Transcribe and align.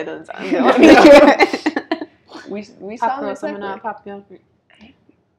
it 0.00 0.04
doesn't 0.04 0.26
sound 0.26 0.50
good. 0.50 0.72
We 2.44 2.66
we 2.80 2.98
Pop 2.98 3.16
sound 3.16 3.20
girl, 3.20 3.30
like 3.30 3.38
someone 3.38 3.62
that. 3.62 3.64
out, 3.64 3.82
pop 3.82 4.04
girl. 4.04 4.24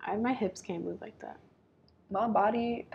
I, 0.01 0.17
my 0.17 0.33
hips 0.33 0.61
can't 0.61 0.85
move 0.85 1.01
like 1.01 1.19
that. 1.19 1.39
My 2.11 2.27
body. 2.27 2.87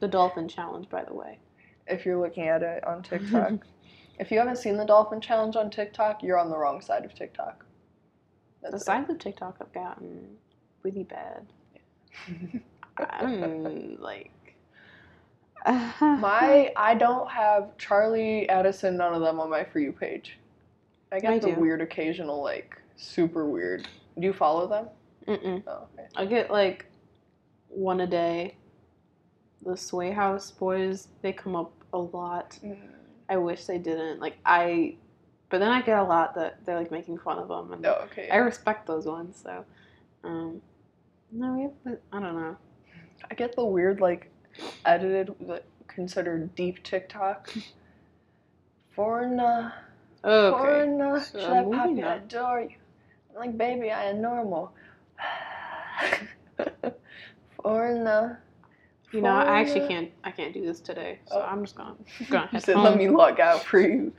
The 0.00 0.08
dolphin 0.08 0.48
challenge, 0.48 0.88
by 0.90 1.04
the 1.04 1.14
way. 1.14 1.38
If 1.86 2.06
you're 2.06 2.20
looking 2.20 2.48
at 2.48 2.62
it 2.62 2.84
on 2.84 3.02
TikTok, 3.02 3.54
if 4.18 4.30
you 4.30 4.38
haven't 4.38 4.58
seen 4.58 4.76
the 4.76 4.86
dolphin 4.86 5.20
challenge 5.20 5.56
on 5.56 5.70
TikTok, 5.70 6.22
you're 6.22 6.38
on 6.38 6.50
the 6.50 6.58
wrong 6.58 6.80
side 6.80 7.04
of 7.04 7.14
TikTok. 7.14 7.64
The 8.70 8.78
That's 8.78 8.82
it. 8.86 8.86
sides 8.86 9.10
of 9.10 9.18
TikTok 9.18 9.58
have 9.58 9.72
gotten 9.72 10.38
really 10.84 11.04
bad. 11.04 11.46
I'm 12.98 13.98
like. 14.00 14.32
My 16.16 16.72
I 16.76 16.94
don't 16.94 17.30
have 17.30 17.76
Charlie, 17.78 18.48
Addison, 18.48 18.96
none 18.98 19.14
of 19.14 19.22
them 19.22 19.40
on 19.40 19.50
my 19.50 19.64
for 19.64 19.80
you 19.80 19.92
page. 19.92 20.38
I 21.14 21.20
get 21.20 21.32
I 21.32 21.38
the 21.38 21.52
do. 21.52 21.60
weird 21.60 21.80
occasional 21.80 22.42
like 22.42 22.76
super 22.96 23.48
weird. 23.48 23.86
Do 24.18 24.26
you 24.26 24.32
follow 24.32 24.66
them? 24.66 24.88
Mm-mm. 25.28 25.62
Oh, 25.66 25.86
okay. 25.94 26.08
I 26.16 26.26
get 26.26 26.50
like 26.50 26.86
one 27.68 28.00
a 28.00 28.06
day. 28.06 28.56
The 29.64 29.76
Sway 29.76 30.10
House 30.10 30.50
boys, 30.50 31.08
they 31.22 31.32
come 31.32 31.56
up 31.56 31.72
a 31.92 31.98
lot. 31.98 32.58
I 33.30 33.36
wish 33.36 33.64
they 33.64 33.78
didn't. 33.78 34.20
Like 34.20 34.36
I, 34.44 34.96
but 35.50 35.58
then 35.58 35.70
I 35.70 35.80
get 35.82 35.98
a 35.98 36.02
lot 36.02 36.34
that 36.34 36.66
they're 36.66 36.76
like 36.78 36.90
making 36.90 37.18
fun 37.18 37.38
of 37.38 37.48
them, 37.48 37.72
and 37.72 37.80
No, 37.80 37.94
okay. 38.04 38.28
I 38.28 38.36
respect 38.38 38.86
those 38.86 39.06
ones. 39.06 39.40
So, 39.42 39.64
um, 40.24 40.60
no, 41.32 41.52
we 41.54 41.62
have. 41.62 41.98
I 42.12 42.20
don't 42.20 42.34
know. 42.34 42.56
I 43.30 43.34
get 43.34 43.54
the 43.56 43.64
weird 43.64 44.00
like 44.00 44.30
edited 44.84 45.34
like 45.40 45.64
considered 45.86 46.54
deep 46.56 46.82
TikTok. 46.82 47.54
Foreigner, 48.94 49.72
Oh, 49.76 49.93
Okay. 50.24 50.56
foreigner, 50.58 51.20
so 51.20 51.38
should 51.38 51.50
I 51.50 51.62
pop 51.64 51.90
you? 51.90 52.04
on. 52.04 52.12
adore 52.18 52.60
you. 52.62 52.76
I'm 53.30 53.36
like, 53.36 53.58
baby, 53.58 53.90
I 53.90 54.04
am 54.04 54.22
normal. 54.22 54.72
foreigner. 57.62 58.40
You 59.12 59.20
know, 59.20 59.28
I 59.30 59.60
actually 59.60 59.86
can't. 59.86 60.10
I 60.24 60.30
can't 60.30 60.52
do 60.54 60.64
this 60.64 60.80
today, 60.80 61.18
so 61.26 61.36
Oh. 61.40 61.42
I'm 61.42 61.62
just 61.62 61.76
gonna 61.76 61.94
gonna 62.30 62.48
You 62.52 62.60
said, 62.60 62.74
home. 62.76 62.84
let 62.84 62.96
me 62.96 63.08
log 63.08 63.38
out 63.38 63.62
for 63.64 63.80
you. 63.80 64.12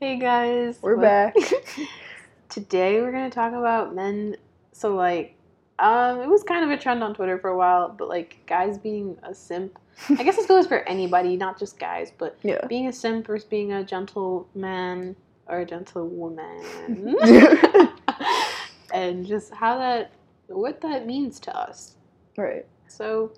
Hey 0.00 0.18
guys, 0.18 0.78
We're 0.80 0.96
What- 0.96 1.02
back. 1.02 1.34
Today 2.50 3.00
we're 3.00 3.12
gonna 3.12 3.30
talk 3.30 3.52
about 3.52 3.94
men. 3.94 4.36
So 4.72 4.94
like, 4.96 5.36
um, 5.78 6.20
it 6.20 6.28
was 6.28 6.42
kind 6.42 6.64
of 6.64 6.70
a 6.70 6.76
trend 6.80 7.02
on 7.02 7.14
Twitter 7.14 7.38
for 7.38 7.50
a 7.50 7.56
while, 7.56 7.88
but 7.96 8.08
like 8.08 8.38
guys 8.46 8.76
being 8.76 9.16
a 9.22 9.32
simp. 9.34 9.78
I 10.10 10.24
guess 10.24 10.36
this 10.36 10.46
goes 10.46 10.66
for 10.66 10.78
anybody, 10.88 11.36
not 11.36 11.58
just 11.58 11.78
guys, 11.78 12.12
but 12.16 12.36
Yeah. 12.42 12.66
being 12.66 12.88
a 12.88 12.92
simp 12.92 13.26
versus 13.26 13.46
being 13.48 13.72
a 13.72 13.84
gentleman 13.84 15.14
or 15.46 15.60
a 15.60 15.64
gentlewoman, 15.66 17.16
and 18.94 19.26
just 19.26 19.52
how 19.54 19.78
that, 19.78 20.10
what 20.48 20.80
that 20.80 21.06
means 21.06 21.38
to 21.40 21.56
us. 21.56 21.96
right. 22.36 22.66
So, 22.88 23.32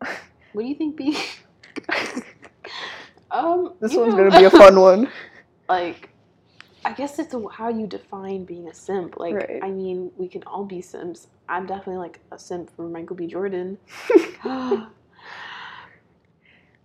what 0.00 0.62
do 0.62 0.64
you 0.64 0.74
think 0.74 0.96
being? 0.96 1.16
um, 3.30 3.74
This 3.80 3.94
one's 3.94 4.14
know, 4.14 4.28
gonna 4.30 4.38
be 4.38 4.44
a 4.44 4.50
fun 4.50 4.78
one. 4.80 5.08
like 5.68 6.10
I 6.84 6.92
guess 6.92 7.18
it's 7.18 7.34
how 7.52 7.68
you 7.68 7.86
define 7.86 8.44
being 8.44 8.68
a 8.68 8.74
simp. 8.74 9.18
Like, 9.18 9.34
Right. 9.34 9.60
I 9.62 9.70
mean, 9.70 10.10
we 10.16 10.28
can 10.28 10.42
all 10.44 10.64
be 10.64 10.80
simps. 10.82 11.28
I'm 11.48 11.66
definitely 11.66 11.96
like 11.96 12.20
a 12.30 12.38
simp 12.38 12.74
for 12.74 12.88
Michael 12.88 13.16
B. 13.16 13.26
Jordan. 13.26 13.78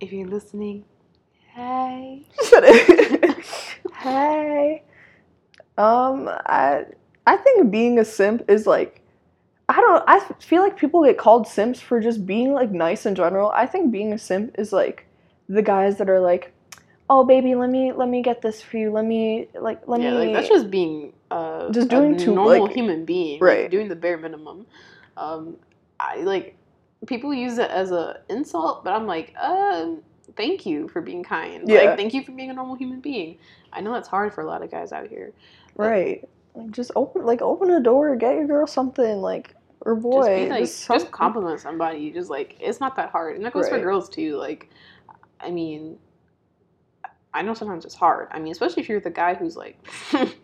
if 0.00 0.12
you're 0.12 0.28
listening, 0.28 0.84
hey. 1.54 2.26
hey. 3.98 4.82
Um, 5.76 6.28
I 6.28 6.84
I 7.26 7.36
think 7.36 7.70
being 7.70 7.98
a 7.98 8.04
simp 8.04 8.44
is 8.48 8.66
like 8.66 9.02
I 9.68 9.76
don't 9.76 10.04
I 10.06 10.20
feel 10.40 10.62
like 10.62 10.76
people 10.76 11.04
get 11.04 11.16
called 11.16 11.46
simps 11.46 11.80
for 11.80 12.00
just 12.00 12.26
being 12.26 12.52
like 12.52 12.70
nice 12.70 13.06
in 13.06 13.14
general. 13.14 13.50
I 13.54 13.66
think 13.66 13.92
being 13.92 14.12
a 14.12 14.18
simp 14.18 14.54
is 14.58 14.72
like 14.72 15.06
the 15.48 15.62
guys 15.62 15.98
that 15.98 16.10
are 16.10 16.20
like, 16.20 16.52
"Oh 17.10 17.24
baby, 17.24 17.54
let 17.56 17.68
me 17.68 17.92
let 17.92 18.08
me 18.08 18.22
get 18.22 18.40
this 18.40 18.62
for 18.62 18.78
you. 18.78 18.90
Let 18.92 19.04
me 19.04 19.48
like 19.54 19.86
let 19.86 20.00
yeah, 20.00 20.12
me 20.12 20.16
like 20.18 20.32
that's 20.32 20.48
just 20.48 20.70
being 20.70 21.12
uh, 21.30 21.70
Just 21.70 21.88
a 21.88 21.90
doing 21.90 22.16
too, 22.16 22.34
normal 22.34 22.64
like- 22.64 22.72
human 22.74 23.04
being, 23.04 23.40
Right. 23.40 23.62
Like, 23.62 23.70
doing 23.70 23.88
the 23.88 23.96
bare 23.96 24.16
minimum. 24.16 24.66
Um, 25.16 25.56
I 25.98 26.18
like 26.18 26.56
people 27.06 27.34
use 27.34 27.58
it 27.58 27.70
as 27.70 27.90
a 27.90 28.22
insult, 28.28 28.84
but 28.84 28.92
I'm 28.92 29.06
like, 29.06 29.34
um, 29.36 30.02
thank 30.36 30.64
you 30.64 30.88
for 30.88 31.00
being 31.00 31.24
kind. 31.24 31.68
Yeah. 31.68 31.80
Like, 31.82 31.98
thank 31.98 32.14
you 32.14 32.22
for 32.22 32.32
being 32.32 32.50
a 32.50 32.54
normal 32.54 32.76
human 32.76 33.00
being. 33.00 33.38
I 33.72 33.80
know 33.80 33.92
that's 33.92 34.08
hard 34.08 34.32
for 34.32 34.42
a 34.42 34.46
lot 34.46 34.62
of 34.62 34.70
guys 34.70 34.92
out 34.92 35.08
here. 35.08 35.32
right. 35.76 36.20
Like 36.54 36.70
just 36.70 36.90
open 36.96 37.24
like 37.24 37.42
open 37.42 37.70
a 37.70 37.80
door, 37.80 38.16
get 38.16 38.34
your 38.34 38.46
girl 38.46 38.66
something 38.66 39.20
like 39.20 39.54
or 39.82 39.94
boy. 39.94 40.20
just 40.20 40.28
be 40.30 40.48
like, 40.48 40.60
just 40.60 40.88
just, 40.88 41.10
compliment 41.10 41.60
somebody. 41.60 42.10
Just 42.10 42.30
like 42.30 42.56
it's 42.60 42.80
not 42.80 42.96
that 42.96 43.10
hard, 43.10 43.36
and 43.36 43.44
that 43.44 43.52
goes 43.52 43.68
for 43.68 43.78
girls 43.78 44.08
too. 44.08 44.36
Like, 44.36 44.68
I 45.40 45.50
mean, 45.50 45.98
I 47.32 47.42
know 47.42 47.54
sometimes 47.54 47.84
it's 47.84 47.94
hard. 47.94 48.28
I 48.30 48.38
mean, 48.38 48.52
especially 48.52 48.82
if 48.82 48.88
you're 48.88 49.00
the 49.00 49.10
guy 49.10 49.34
who's 49.34 49.56
like 49.56 49.78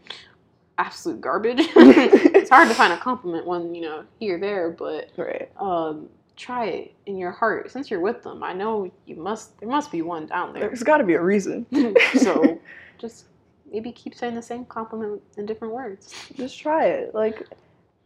absolute 0.79 1.21
garbage. 1.21 1.59
it's 1.77 2.51
hard 2.51 2.69
to 2.69 2.75
find 2.75 2.93
a 2.93 2.99
compliment 2.99 3.47
when 3.47 3.75
you 3.75 3.83
know 3.83 4.05
here 4.19 4.39
there, 4.39 4.71
but 4.71 5.11
right. 5.17 5.51
um, 5.59 6.09
try 6.37 6.67
it 6.67 6.95
in 7.07 7.17
your 7.17 7.31
heart 7.31 7.71
since 7.71 7.91
you're 7.91 8.01
with 8.01 8.23
them. 8.23 8.43
I 8.43 8.53
know 8.53 8.91
you 9.07 9.17
must. 9.17 9.59
There 9.59 9.69
must 9.69 9.91
be 9.91 10.03
one 10.03 10.27
down 10.27 10.53
there. 10.53 10.63
There's 10.63 10.83
got 10.83 10.99
to 10.99 11.05
be 11.05 11.15
a 11.15 11.23
reason. 11.23 11.67
so 12.15 12.61
just 12.99 13.27
maybe 13.71 13.93
keep 13.93 14.15
saying 14.15 14.35
the 14.35 14.43
same 14.43 14.65
compliment 14.67 15.23
in 15.37 15.47
different 15.47 15.75
words. 15.75 16.15
just 16.37 16.59
try 16.59 16.87
it. 16.87 17.15
Like 17.15 17.49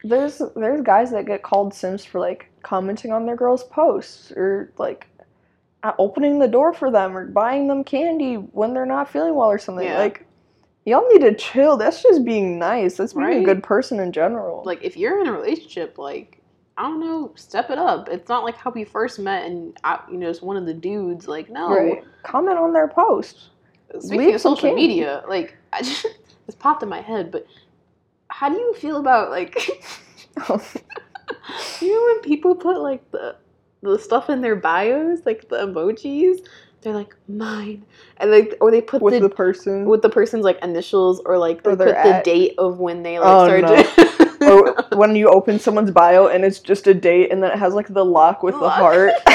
there's 0.04 0.40
there's 0.56 0.80
guys 0.80 1.10
that 1.10 1.26
get 1.26 1.42
called 1.42 1.74
simps 1.74 2.04
for 2.04 2.20
like 2.20 2.50
commenting 2.62 3.12
on 3.12 3.26
their 3.26 3.36
girls' 3.36 3.64
posts 3.64 4.32
or 4.32 4.72
like 4.78 5.06
opening 5.98 6.38
the 6.38 6.48
door 6.48 6.72
for 6.72 6.90
them 6.90 7.16
or 7.16 7.26
buying 7.26 7.68
them 7.68 7.84
candy 7.84 8.34
when 8.34 8.74
they're 8.74 8.86
not 8.86 9.10
feeling 9.10 9.34
well 9.34 9.50
or 9.50 9.58
something. 9.58 9.86
Yeah. 9.86 9.98
Like 9.98 10.26
y'all 10.84 11.06
need 11.12 11.20
to 11.20 11.34
chill. 11.34 11.76
That's 11.76 12.02
just 12.02 12.24
being 12.24 12.58
nice. 12.58 12.96
That's 12.96 13.12
being 13.14 13.42
a 13.42 13.44
good 13.44 13.62
person 13.62 14.00
in 14.00 14.12
general. 14.12 14.62
like 14.64 14.82
if 14.82 14.96
you're 14.96 15.20
in 15.20 15.26
a 15.26 15.32
relationship 15.32 15.98
like 15.98 16.36
i 16.78 16.82
don't 16.82 17.00
know 17.00 17.32
step 17.34 17.68
it 17.68 17.78
up 17.78 18.08
it's 18.08 18.28
not 18.28 18.44
like 18.44 18.56
how 18.56 18.70
we 18.70 18.84
first 18.84 19.18
met 19.18 19.44
and 19.44 19.76
I, 19.84 20.00
you 20.10 20.16
know 20.16 20.30
it's 20.30 20.40
one 20.40 20.56
of 20.56 20.66
the 20.66 20.72
dudes 20.74 21.28
like 21.28 21.50
no 21.50 21.68
right. 21.70 22.02
Comment 22.22 22.56
on 22.58 22.72
their 22.72 22.88
post. 22.88 23.50
speaking 23.98 24.18
Leave 24.18 24.34
of 24.36 24.40
social 24.40 24.70
candy. 24.70 24.88
media 24.88 25.22
like 25.28 25.56
i 25.72 25.82
just 25.82 26.06
this 26.46 26.54
popped 26.54 26.82
in 26.82 26.88
my 26.88 27.00
head 27.02 27.30
but 27.30 27.46
how 28.28 28.48
do 28.48 28.56
you 28.56 28.72
feel 28.74 28.96
about 28.98 29.30
like 29.30 29.54
you 31.80 31.88
know 31.94 32.06
when 32.06 32.20
people 32.22 32.54
put 32.54 32.80
like 32.80 33.08
the 33.10 33.36
the 33.82 33.98
stuff 33.98 34.28
in 34.30 34.40
their 34.40 34.56
bios 34.56 35.20
like 35.24 35.48
the 35.48 35.56
emojis 35.56 36.38
they're 36.82 36.94
like 36.94 37.14
mine 37.28 37.84
and 38.18 38.30
like 38.30 38.56
or 38.60 38.70
they 38.70 38.80
put 38.80 39.02
with 39.02 39.14
the, 39.14 39.20
the 39.20 39.28
person. 39.28 39.84
with 39.84 40.00
the 40.02 40.08
person's 40.08 40.44
like 40.44 40.58
initials 40.62 41.20
or 41.26 41.36
like 41.36 41.62
they 41.62 41.70
Or 41.70 41.76
put 41.76 41.84
their 41.86 42.02
the 42.18 42.22
date 42.24 42.54
of 42.58 42.78
when 42.78 43.02
they 43.02 43.18
like 43.18 43.28
Oh, 43.28 43.46
started 43.46 44.40
or 44.40 44.74
when 44.98 45.14
you 45.14 45.28
open 45.28 45.58
someone's 45.58 45.90
bio 45.90 46.28
and 46.28 46.42
it's 46.44 46.58
just 46.58 46.86
a 46.86 46.94
date 46.94 47.30
and 47.32 47.42
then 47.42 47.50
it 47.52 47.58
has 47.58 47.74
like 47.74 47.88
the 47.88 48.04
lock 48.04 48.42
with 48.42 48.54
the 48.58 48.70
heart. 48.70 49.12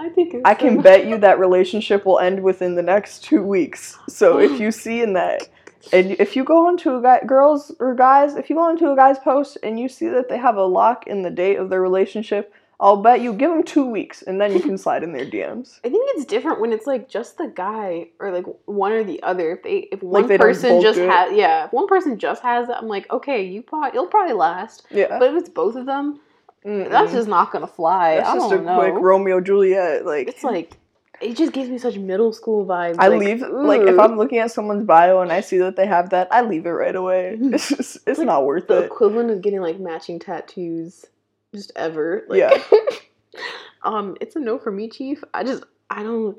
I 0.00 0.08
think 0.08 0.34
it's 0.34 0.42
I 0.44 0.54
can 0.54 0.76
so- 0.76 0.82
bet 0.82 1.06
you 1.06 1.18
that 1.18 1.38
relationship 1.38 2.04
will 2.04 2.18
end 2.18 2.42
within 2.42 2.74
the 2.74 2.82
next 2.82 3.22
two 3.22 3.42
weeks. 3.42 3.96
So 4.08 4.38
if 4.38 4.58
you 4.60 4.70
see 4.82 5.00
in 5.02 5.12
that, 5.12 5.42
and 5.92 6.12
if 6.12 6.34
you 6.36 6.44
go 6.44 6.66
onto 6.66 6.96
a 6.96 7.02
guy, 7.02 7.20
girls 7.26 7.72
or 7.78 7.94
guys, 7.94 8.34
if 8.34 8.48
you 8.50 8.56
go 8.56 8.62
onto 8.62 8.90
a 8.90 8.96
guy's 8.96 9.18
post 9.18 9.58
and 9.62 9.78
you 9.78 9.88
see 9.88 10.08
that 10.08 10.28
they 10.28 10.38
have 10.38 10.56
a 10.56 10.64
lock 10.64 11.06
in 11.06 11.22
the 11.22 11.30
date 11.30 11.56
of 11.58 11.70
their 11.70 11.80
relationship, 11.82 12.52
I'll 12.82 12.96
bet 12.96 13.20
you 13.20 13.32
give 13.32 13.48
them 13.48 13.62
two 13.62 13.86
weeks 13.86 14.22
and 14.22 14.40
then 14.40 14.52
you 14.52 14.60
can 14.60 14.76
slide 14.84 15.04
in 15.04 15.12
their 15.12 15.24
DMs. 15.24 15.78
I 15.84 15.88
think 15.88 16.04
it's 16.16 16.24
different 16.24 16.60
when 16.60 16.72
it's 16.72 16.86
like 16.86 17.08
just 17.08 17.38
the 17.38 17.46
guy 17.46 18.08
or 18.18 18.32
like 18.32 18.44
one 18.64 18.90
or 18.90 19.04
the 19.04 19.22
other. 19.22 19.52
If 19.52 19.62
they 19.62 19.88
if 19.92 20.02
one 20.02 20.26
they 20.26 20.36
person 20.36 20.82
just 20.82 20.98
has 20.98 21.32
yeah, 21.32 21.66
if 21.66 21.72
one 21.72 21.86
person 21.86 22.18
just 22.18 22.42
has 22.42 22.68
it, 22.68 22.74
I'm 22.76 22.88
like 22.88 23.08
okay, 23.10 23.44
you 23.44 23.62
probably 23.62 23.90
it'll 23.90 24.08
probably 24.08 24.34
last. 24.34 24.84
Yeah, 24.90 25.18
But 25.20 25.32
if 25.32 25.36
it's 25.36 25.48
both 25.48 25.76
of 25.76 25.86
them, 25.86 26.18
Mm-mm. 26.66 26.90
that's 26.90 27.12
just 27.12 27.28
not 27.28 27.52
gonna 27.52 27.68
fly. 27.68 28.16
That's 28.16 28.28
I 28.28 28.34
just 28.34 28.50
don't 28.50 28.62
a 28.62 28.64
know. 28.64 28.78
quick 28.80 28.94
Romeo 28.94 29.40
Juliet. 29.40 30.04
Like 30.04 30.26
it's 30.26 30.42
like 30.42 30.76
it 31.20 31.36
just 31.36 31.52
gives 31.52 31.70
me 31.70 31.78
such 31.78 31.98
middle 31.98 32.32
school 32.32 32.66
vibes. 32.66 32.96
I 32.98 33.06
like, 33.06 33.20
leave 33.20 33.42
like 33.42 33.82
if. 33.82 33.96
I'm 33.96 34.16
looking 34.16 34.38
at 34.38 34.50
someone's 34.50 34.84
bio 34.84 35.20
and 35.20 35.30
I 35.30 35.40
see 35.40 35.58
that 35.58 35.76
they 35.76 35.86
have 35.86 36.10
that, 36.10 36.26
I 36.32 36.42
leave 36.42 36.66
it 36.66 36.70
right 36.70 36.96
away. 36.96 37.38
It's 37.40 37.68
just, 37.68 37.98
it's 38.08 38.18
like 38.18 38.26
not 38.26 38.44
worth 38.44 38.66
the 38.66 38.78
it. 38.78 38.80
The 38.80 38.86
equivalent 38.86 39.30
of 39.30 39.40
getting 39.40 39.60
like 39.60 39.78
matching 39.78 40.18
tattoos 40.18 41.06
just 41.54 41.72
ever. 41.76 42.24
Like, 42.28 42.38
Yeah. 42.38 42.62
um, 43.82 44.16
it's 44.20 44.36
a 44.36 44.40
no 44.40 44.58
for 44.58 44.70
me, 44.70 44.88
Chief. 44.88 45.22
I 45.34 45.44
just 45.44 45.64
I 45.90 46.02
don't. 46.02 46.36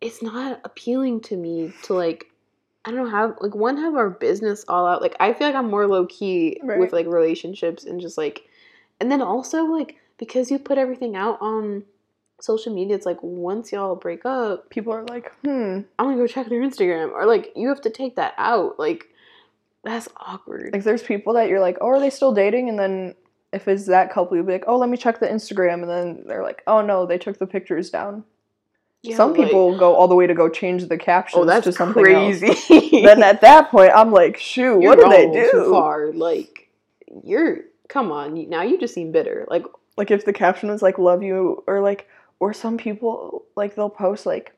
It's 0.00 0.22
not 0.22 0.60
appealing 0.64 1.20
to 1.22 1.36
me 1.36 1.72
to 1.84 1.94
like 1.94 2.26
I 2.84 2.90
don't 2.90 3.04
know 3.04 3.10
how 3.10 3.34
like 3.40 3.54
one 3.54 3.78
have 3.78 3.94
our 3.94 4.10
business 4.10 4.64
all 4.68 4.86
out. 4.86 5.02
Like 5.02 5.16
I 5.20 5.32
feel 5.32 5.46
like 5.48 5.56
I'm 5.56 5.70
more 5.70 5.86
low 5.86 6.06
key 6.06 6.60
Right. 6.62 6.78
with 6.78 6.92
like 6.92 7.06
relationships 7.06 7.84
and 7.84 8.00
just 8.00 8.16
like, 8.18 8.42
and 9.00 9.10
then 9.10 9.22
also 9.22 9.64
like 9.64 9.96
because 10.18 10.50
you 10.50 10.58
put 10.58 10.78
everything 10.78 11.16
out 11.16 11.38
on 11.40 11.84
social 12.40 12.72
media, 12.74 12.94
it's 12.94 13.06
like 13.06 13.22
once 13.22 13.72
y'all 13.72 13.96
break 13.96 14.24
up, 14.24 14.68
People 14.70 14.92
are 14.92 15.04
like, 15.04 15.32
hmm. 15.44 15.80
I'm 15.98 16.06
gonna 16.06 16.16
go 16.16 16.26
check 16.26 16.48
their 16.48 16.60
Instagram 16.60 17.10
or 17.12 17.26
like 17.26 17.52
you 17.56 17.68
have 17.68 17.80
to 17.82 17.90
take 17.90 18.16
that 18.16 18.34
out. 18.38 18.78
Like 18.78 19.06
that's 19.82 20.08
awkward. 20.16 20.70
Like 20.72 20.84
there's 20.84 21.02
people 21.02 21.34
that 21.34 21.48
you're 21.48 21.60
like, 21.60 21.78
oh, 21.80 21.88
are 21.88 22.00
they 22.00 22.10
still 22.10 22.32
dating? 22.32 22.68
And 22.68 22.78
then 22.78 23.14
if 23.52 23.68
it's 23.68 23.86
that 23.86 24.12
couple, 24.12 24.36
you'll 24.36 24.46
be 24.46 24.52
like, 24.52 24.64
oh, 24.66 24.76
let 24.76 24.88
me 24.88 24.96
check 24.96 25.20
the 25.20 25.26
Instagram, 25.26 25.82
and 25.82 25.88
then 25.90 26.24
they're 26.26 26.42
like, 26.42 26.62
oh 26.66 26.80
no, 26.82 27.06
they 27.06 27.18
took 27.18 27.38
the 27.38 27.46
pictures 27.46 27.90
down. 27.90 28.24
Yeah, 29.02 29.16
Some 29.16 29.34
like- 29.34 29.46
people 29.46 29.78
go 29.78 29.94
all 29.94 30.08
the 30.08 30.14
way 30.16 30.26
to 30.26 30.34
go 30.34 30.48
change 30.48 30.88
the 30.88 30.98
captions 30.98 31.42
oh 31.42 31.44
that's 31.44 31.64
to 31.64 31.72
something 31.72 32.02
crazy. 32.02 32.48
else. 32.48 32.68
Then 32.90 33.22
at 33.22 33.40
that 33.42 33.70
point, 33.70 33.92
I'm 33.94 34.10
like, 34.10 34.36
shoot, 34.36 34.80
You're 34.80 34.96
what 34.96 35.04
do 35.04 35.10
they 35.10 35.26
do? 35.30 35.50
Too 35.52 35.70
far. 35.70 36.12
Like 36.12 36.70
you're 37.22 37.58
come 37.88 38.10
on. 38.10 38.48
Now 38.48 38.62
you 38.62 38.78
just 38.78 38.94
seem 38.94 39.12
bitter. 39.12 39.46
Like 39.48 39.64
Like 39.96 40.10
if 40.10 40.24
the 40.24 40.32
caption 40.32 40.70
was 40.70 40.82
like 40.82 40.98
"love 40.98 41.22
you" 41.22 41.62
or 41.68 41.80
like, 41.80 42.08
or 42.40 42.52
some 42.52 42.78
people 42.78 43.44
like 43.54 43.76
they'll 43.76 43.90
post 43.90 44.26
like 44.26 44.52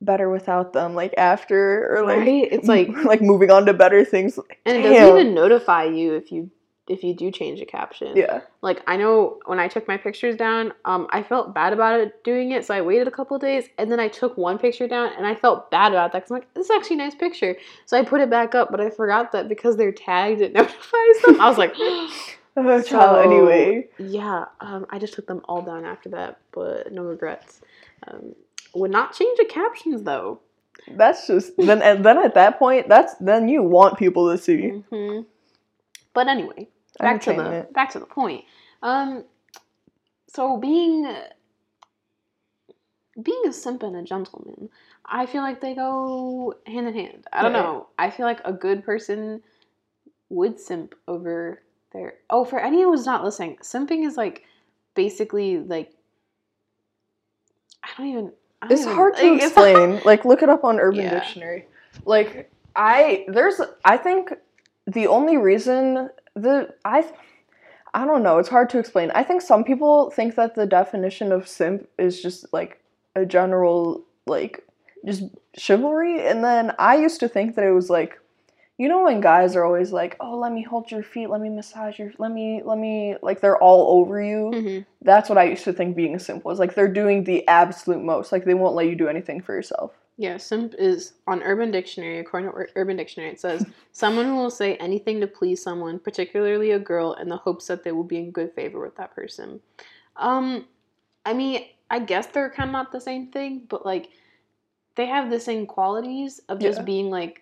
"better 0.00 0.30
without 0.30 0.72
them" 0.72 0.94
like 0.94 1.14
after 1.18 1.92
or 1.96 2.04
like 2.04 2.18
right? 2.18 2.48
It's 2.52 2.68
like 2.68 2.88
like 3.04 3.20
moving 3.22 3.50
on 3.50 3.66
to 3.66 3.74
better 3.74 4.04
things. 4.04 4.38
and 4.64 4.76
it 4.78 4.82
doesn't 4.82 5.18
even 5.18 5.34
notify 5.34 5.84
you 5.84 6.14
if 6.14 6.30
you 6.30 6.50
if 6.90 7.02
you 7.04 7.14
do 7.14 7.30
change 7.30 7.60
a 7.60 7.64
caption. 7.66 8.16
Yeah, 8.16 8.40
Like 8.62 8.82
I 8.86 8.96
know 8.96 9.38
when 9.46 9.58
I 9.60 9.68
took 9.68 9.86
my 9.88 9.96
pictures 9.96 10.36
down, 10.36 10.72
um, 10.84 11.06
I 11.10 11.22
felt 11.22 11.54
bad 11.54 11.72
about 11.72 12.00
it 12.00 12.22
doing 12.24 12.50
it, 12.52 12.66
so 12.66 12.74
I 12.74 12.82
waited 12.82 13.06
a 13.08 13.10
couple 13.10 13.38
days, 13.38 13.64
and 13.78 13.90
then 13.90 14.00
I 14.00 14.08
took 14.08 14.36
one 14.36 14.58
picture 14.58 14.88
down, 14.88 15.10
and 15.16 15.26
I 15.26 15.34
felt 15.34 15.70
bad 15.70 15.92
about 15.92 16.12
that 16.12 16.18
because 16.18 16.30
I'm 16.32 16.36
like, 16.40 16.52
this 16.54 16.66
is 16.66 16.70
actually 16.70 16.96
a 16.96 17.04
nice 17.04 17.14
picture. 17.14 17.56
So 17.86 17.96
I 17.98 18.04
put 18.04 18.20
it 18.20 18.28
back 18.28 18.54
up, 18.54 18.70
but 18.70 18.80
I 18.80 18.90
forgot 18.90 19.32
that 19.32 19.48
because 19.48 19.76
they're 19.76 19.92
tagged, 19.92 20.40
it 20.40 20.52
notifies 20.60 21.16
them. 21.24 21.40
I 21.40 21.48
was 21.48 21.58
like, 21.58 21.72
oh, 21.78 22.80
So- 22.82 23.14
Anyway, 23.16 23.88
yeah, 23.98 24.46
um, 24.60 24.84
I 24.90 24.98
just 24.98 25.14
took 25.14 25.26
them 25.26 25.40
all 25.48 25.62
down 25.62 25.84
after 25.84 26.08
that, 26.10 26.38
but 26.52 26.92
no 26.92 27.02
regrets. 27.04 27.60
Um, 28.08 28.34
would 28.74 28.90
not 28.90 29.14
change 29.14 29.36
the 29.38 29.44
captions 29.44 30.02
though. 30.02 30.40
that's 30.96 31.26
just 31.26 31.56
then. 31.56 31.82
And 31.82 32.04
then 32.04 32.18
at 32.18 32.34
that 32.34 32.58
point, 32.58 32.88
that's 32.88 33.14
then 33.20 33.48
you 33.48 33.62
want 33.62 33.98
people 33.98 34.30
to 34.30 34.38
see. 34.42 34.68
hmm 34.90 35.20
But 36.14 36.26
anyway, 36.28 36.68
back 37.02 37.20
to 37.22 37.32
the 37.32 37.68
back 37.72 37.90
to 37.92 37.98
the 37.98 38.06
point. 38.06 38.44
Um, 38.82 39.24
so 40.28 40.56
being 40.56 41.12
being 43.22 43.42
a 43.46 43.52
simp 43.52 43.82
and 43.82 43.96
a 43.96 44.02
gentleman, 44.02 44.68
I 45.04 45.26
feel 45.26 45.42
like 45.42 45.60
they 45.60 45.74
go 45.74 46.54
hand 46.66 46.86
in 46.88 46.94
hand. 46.94 47.26
I 47.32 47.42
don't 47.42 47.52
Right. 47.52 47.62
know. 47.62 47.88
I 47.98 48.10
feel 48.10 48.26
like 48.26 48.40
a 48.44 48.52
good 48.52 48.84
person 48.84 49.42
would 50.30 50.58
simp 50.60 50.94
over 51.08 51.62
their. 51.92 52.14
Oh, 52.30 52.44
for 52.44 52.58
anyone 52.60 52.94
who's 52.96 53.06
not 53.06 53.24
listening, 53.24 53.56
simping 53.62 54.06
is 54.06 54.16
like 54.16 54.44
basically 54.94 55.58
like 55.58 55.92
I 57.82 57.88
don't 57.98 58.06
even. 58.06 58.32
I 58.62 58.66
don't 58.68 58.72
It's 58.72 58.82
even- 58.82 58.94
hard 58.94 59.16
to 59.16 59.32
like, 59.32 59.42
explain. 59.42 60.00
like 60.04 60.24
look 60.24 60.42
it 60.42 60.48
up 60.48 60.64
on 60.64 60.78
Urban 60.78 61.00
Yeah. 61.00 61.14
Dictionary. 61.18 61.66
Like 62.04 62.50
I 62.76 63.24
there's 63.28 63.60
I 63.84 63.96
think 63.96 64.32
the 64.86 65.06
only 65.08 65.36
reason 65.36 66.10
the 66.34 66.74
I 66.84 67.04
I 67.92 68.04
don't 68.04 68.22
know, 68.22 68.38
it's 68.38 68.48
hard 68.48 68.70
to 68.70 68.78
explain. 68.78 69.10
I 69.12 69.24
think 69.24 69.42
some 69.42 69.64
people 69.64 70.10
think 70.10 70.36
that 70.36 70.54
the 70.54 70.66
definition 70.66 71.32
of 71.32 71.48
simp 71.48 71.88
is 71.98 72.22
just 72.22 72.52
like 72.52 72.80
a 73.16 73.26
general 73.26 74.04
like 74.26 74.64
just 75.04 75.24
chivalry 75.56 76.26
and 76.26 76.44
then 76.44 76.72
I 76.78 76.96
used 76.96 77.20
to 77.20 77.28
think 77.28 77.56
that 77.56 77.64
it 77.64 77.72
was 77.72 77.90
like 77.90 78.20
you 78.78 78.88
know 78.88 79.04
when 79.04 79.20
guys 79.20 79.56
are 79.56 79.64
always 79.64 79.92
like, 79.92 80.16
"Oh, 80.20 80.38
let 80.38 80.52
me 80.52 80.62
hold 80.62 80.90
your 80.90 81.02
feet, 81.02 81.28
let 81.28 81.42
me 81.42 81.50
massage 81.50 81.98
your 81.98 82.12
let 82.16 82.32
me 82.32 82.62
let 82.64 82.78
me 82.78 83.16
like 83.20 83.40
they're 83.40 83.58
all 83.58 84.00
over 84.00 84.22
you." 84.22 84.50
Mhm. 84.54 84.86
That's 85.02 85.28
what 85.28 85.36
I 85.36 85.44
used 85.44 85.64
to 85.64 85.74
think 85.74 85.96
being 85.96 86.14
a 86.14 86.18
simp 86.18 86.46
was. 86.46 86.58
Like 86.58 86.74
they're 86.74 86.88
doing 86.88 87.24
the 87.24 87.46
absolute 87.46 88.02
most. 88.02 88.32
Like 88.32 88.46
they 88.46 88.54
won't 88.54 88.74
let 88.74 88.86
you 88.86 88.94
do 88.94 89.08
anything 89.08 89.42
for 89.42 89.54
yourself. 89.54 89.92
Yeah, 90.20 90.36
simp 90.36 90.74
is 90.78 91.14
on 91.26 91.42
Urban 91.42 91.70
Dictionary. 91.70 92.18
According 92.18 92.50
to 92.50 92.66
Urban 92.76 92.98
Dictionary, 92.98 93.30
it 93.30 93.40
says 93.40 93.64
someone 93.92 94.26
who 94.26 94.36
will 94.36 94.50
say 94.50 94.76
anything 94.76 95.18
to 95.22 95.26
please 95.26 95.62
someone, 95.62 95.98
particularly 95.98 96.72
a 96.72 96.78
girl, 96.78 97.14
in 97.14 97.30
the 97.30 97.38
hopes 97.38 97.68
that 97.68 97.84
they 97.84 97.92
will 97.92 98.04
be 98.04 98.18
in 98.18 98.30
good 98.30 98.52
favor 98.52 98.78
with 98.84 98.96
that 98.96 99.14
person. 99.14 99.60
Um, 100.16 100.66
I 101.24 101.32
mean, 101.32 101.64
I 101.90 102.00
guess 102.00 102.26
they're 102.26 102.50
kind 102.50 102.68
of 102.68 102.72
not 102.72 102.92
the 102.92 103.00
same 103.00 103.28
thing, 103.28 103.62
but 103.66 103.86
like 103.86 104.10
they 104.94 105.06
have 105.06 105.30
the 105.30 105.40
same 105.40 105.64
qualities 105.64 106.38
of 106.50 106.58
just 106.58 106.80
Yeah. 106.80 106.84
being 106.84 107.08
like, 107.08 107.40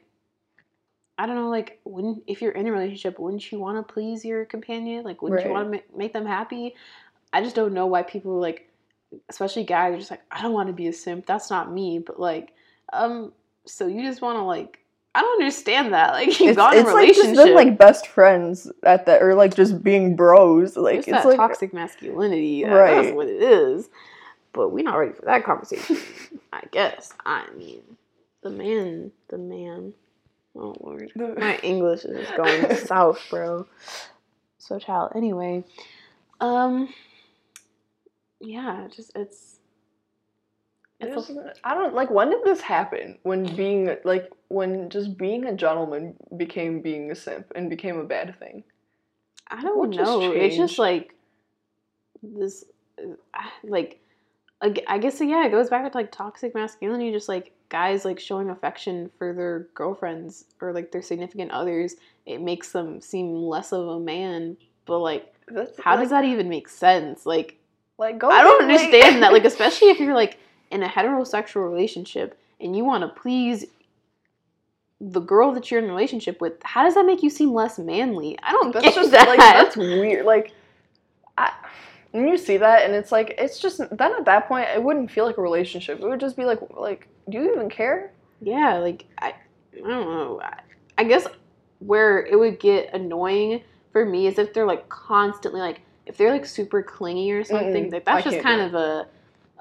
I 1.19 1.27
don't 1.27 1.35
know, 1.35 1.51
like 1.51 1.81
wouldn't 1.83 2.23
if 2.29 2.41
you're 2.41 2.53
in 2.53 2.69
a 2.69 2.71
relationship, 2.71 3.19
wouldn't 3.19 3.51
you 3.51 3.59
want 3.59 3.77
to 3.85 3.93
please 3.93 4.25
your 4.25 4.45
companion? 4.45 5.03
Like, 5.03 5.21
wouldn't 5.21 5.45
you 5.45 5.51
want 5.51 5.67
to 5.67 5.71
make, 5.71 5.97
make 5.97 6.13
them 6.13 6.27
happy? 6.27 6.77
I 7.33 7.43
just 7.43 7.57
don't 7.57 7.75
know 7.75 7.87
why 7.87 8.05
people 8.05 8.39
like, 8.39 8.71
especially 9.29 9.65
guys, 9.65 9.95
are 9.95 9.99
just 9.99 10.13
like, 10.13 10.23
I 10.31 10.43
don't 10.43 10.53
want 10.53 10.69
to 10.69 10.73
be 10.73 10.87
a 10.87 10.93
simp. 10.93 11.27
That's 11.27 11.51
not 11.51 11.73
me. 11.73 11.99
But 11.99 12.21
like, 12.21 12.53
um, 12.93 13.33
so 13.67 13.87
you 13.87 14.03
just 14.03 14.23
want 14.23 14.37
to 14.39 14.43
like, 14.43 14.79
I 15.15 15.21
don't 15.23 15.41
understand 15.41 15.93
that. 15.95 16.13
Like, 16.15 16.39
you've 16.41 16.51
It's, 16.51 16.57
got 16.57 16.75
a 16.75 16.81
it's 16.81 16.87
like 16.87 16.97
relationship. 16.97 17.35
just 17.35 17.47
them 17.47 17.55
like 17.55 17.79
best 17.79 18.07
friends 18.07 18.71
at 18.85 19.07
that, 19.07 19.23
or 19.23 19.35
like 19.35 19.55
just 19.55 19.83
being 19.83 20.17
bros. 20.17 20.77
Like 20.77 21.07
it's 21.09 21.25
like 21.25 21.37
toxic 21.37 21.73
masculinity. 21.75 22.65
uh, 22.65 22.71
That's 22.71 23.07
Right. 23.07 23.15
what 23.17 23.29
it 23.29 23.43
is. 23.43 23.89
But 24.53 24.71
we're 24.71 24.85
not 24.85 24.97
ready 24.97 25.13
for 25.13 25.23
that 25.27 25.45
conversation. 25.45 25.99
I 26.53 26.63
guess. 26.73 27.13
I 27.27 27.45
mean, 27.57 27.83
the 28.43 28.51
man, 28.51 29.13
the 29.29 29.39
man. 29.39 29.95
Oh 30.57 30.75
lord, 30.81 31.13
my 31.17 31.57
English 31.63 32.05
is 32.05 32.27
just 32.27 32.37
going 32.37 32.77
south, 32.87 33.21
bro. 33.31 33.67
So 34.59 34.79
child. 34.79 35.13
Anyway, 35.15 35.65
um, 36.41 36.89
yeah, 38.41 38.89
just 38.95 39.13
it's. 39.15 39.58
A, 41.01 41.53
I 41.63 41.75
don't 41.75 41.95
like 41.95 42.11
when 42.11 42.31
did 42.31 42.43
this 42.45 42.61
happen? 42.61 43.19
When 43.23 43.45
being 43.55 43.97
like 44.05 44.31
when 44.49 44.91
just 44.91 45.17
being 45.17 45.45
a 45.45 45.55
gentleman 45.55 46.15
became 46.37 46.81
being 46.81 47.11
a 47.11 47.15
simp 47.15 47.53
and 47.55 47.71
became 47.71 47.99
a 47.99 48.05
bad 48.05 48.37
thing. 48.39 48.65
I 49.49 49.63
don't 49.63 49.79
What 49.79 49.91
just 49.91 50.03
know. 50.03 50.33
It's 50.33 50.57
just 50.57 50.79
like 50.79 51.15
this, 52.23 52.65
uh, 52.99 53.13
like, 53.63 54.01
I 54.61 54.99
guess 54.99 55.21
yeah, 55.21 55.47
it 55.47 55.51
goes 55.51 55.71
back 55.71 55.91
to 55.91 55.97
like 55.97 56.11
toxic 56.11 56.55
masculinity. 56.55 57.13
Just 57.13 57.29
like 57.29 57.53
guys 57.69 58.05
like 58.05 58.19
showing 58.19 58.51
affection 58.51 59.11
for 59.19 59.33
their 59.33 59.69
girlfriends 59.75 60.47
or 60.61 60.73
like 60.73 60.91
their 60.91 61.03
significant 61.03 61.53
others. 61.53 61.95
It 62.27 62.41
makes 62.41 62.73
them 62.73 63.01
seem 63.01 63.35
less 63.35 63.73
of 63.73 63.87
a 63.87 64.01
man. 64.01 64.57
But 64.85 64.99
like, 64.99 65.33
That's 65.47 65.79
how 65.81 65.93
like, 65.93 66.01
does 66.01 66.11
that 66.11 66.25
even 66.25 66.49
make 66.49 66.69
sense? 66.69 67.25
Like, 67.25 67.57
like 67.99 68.19
go? 68.19 68.29
I 68.31 68.43
don't 68.43 68.59
get, 68.61 68.69
like- 68.69 68.81
understand 68.81 69.23
that. 69.23 69.33
Like, 69.33 69.45
especially 69.45 69.91
if 69.91 70.01
you're 70.01 70.15
like 70.15 70.39
in 70.71 70.83
a 70.83 70.89
heterosexual 70.89 71.69
relationship 71.71 72.39
and 72.61 72.77
you 72.77 72.85
want 72.85 73.03
to 73.03 73.21
please 73.21 73.67
the 75.01 75.21
girl 75.21 75.53
that 75.53 75.71
you're 75.71 75.79
in 75.79 75.87
a 75.87 75.93
relationship 75.93 76.41
with, 76.41 76.55
how 76.65 76.83
does 76.83 76.95
that 76.95 77.07
make 77.07 77.23
you 77.23 77.31
seem 77.31 77.53
less 77.53 77.79
manly? 77.79 78.37
I 78.43 78.51
don't 78.53 78.73
That's 78.73 78.85
get 78.87 78.95
just 78.95 79.11
that. 79.13 79.29
like 79.29 79.39
that's 79.39 79.77
weird. 79.77 80.27
Like, 80.27 80.53
I, 81.37 81.53
when 82.11 82.27
you 82.27 82.37
see 82.37 82.57
that 82.57 82.83
and 82.85 82.95
it's 82.95 83.13
like 83.13 83.35
it's 83.39 83.61
just 83.61 83.79
then 83.79 84.13
at 84.15 84.25
that 84.25 84.49
point 84.49 84.67
it 84.75 84.83
wouldn't 84.83 85.11
feel 85.11 85.25
like 85.25 85.39
a 85.39 85.43
relationship. 85.43 86.01
It 86.01 86.07
would 86.09 86.21
just 86.21 86.37
be 86.37 86.45
like 86.45 86.59
like 86.77 87.07
do 87.29 87.39
you 87.39 87.53
even 87.53 87.69
care? 87.71 88.11
Yeah, 88.41 88.79
like 88.79 89.05
I, 89.19 89.35
I 89.75 89.79
don't 89.79 89.87
know. 89.87 90.41
I, 90.43 90.61
I 90.97 91.05
guess 91.05 91.27
where 91.79 92.25
it 92.27 92.37
would 92.37 92.59
get 92.59 92.93
annoying 92.93 93.63
for 93.93 94.05
me 94.05 94.27
is 94.27 94.39
if 94.39 94.53
they're 94.53 94.67
like 94.67 94.89
constantly 94.89 95.61
like 95.61 95.83
if 96.07 96.17
they're 96.17 96.33
like 96.33 96.47
super 96.47 96.83
clingy 96.83 97.31
or 97.31 97.45
something. 97.45 97.87
Mm-mm, 97.87 97.93
Like 97.93 98.03
I 98.09 98.15
that's 98.15 98.25
just 98.25 98.41
kind 98.43 98.63
of 98.63 98.75
a 98.75 99.07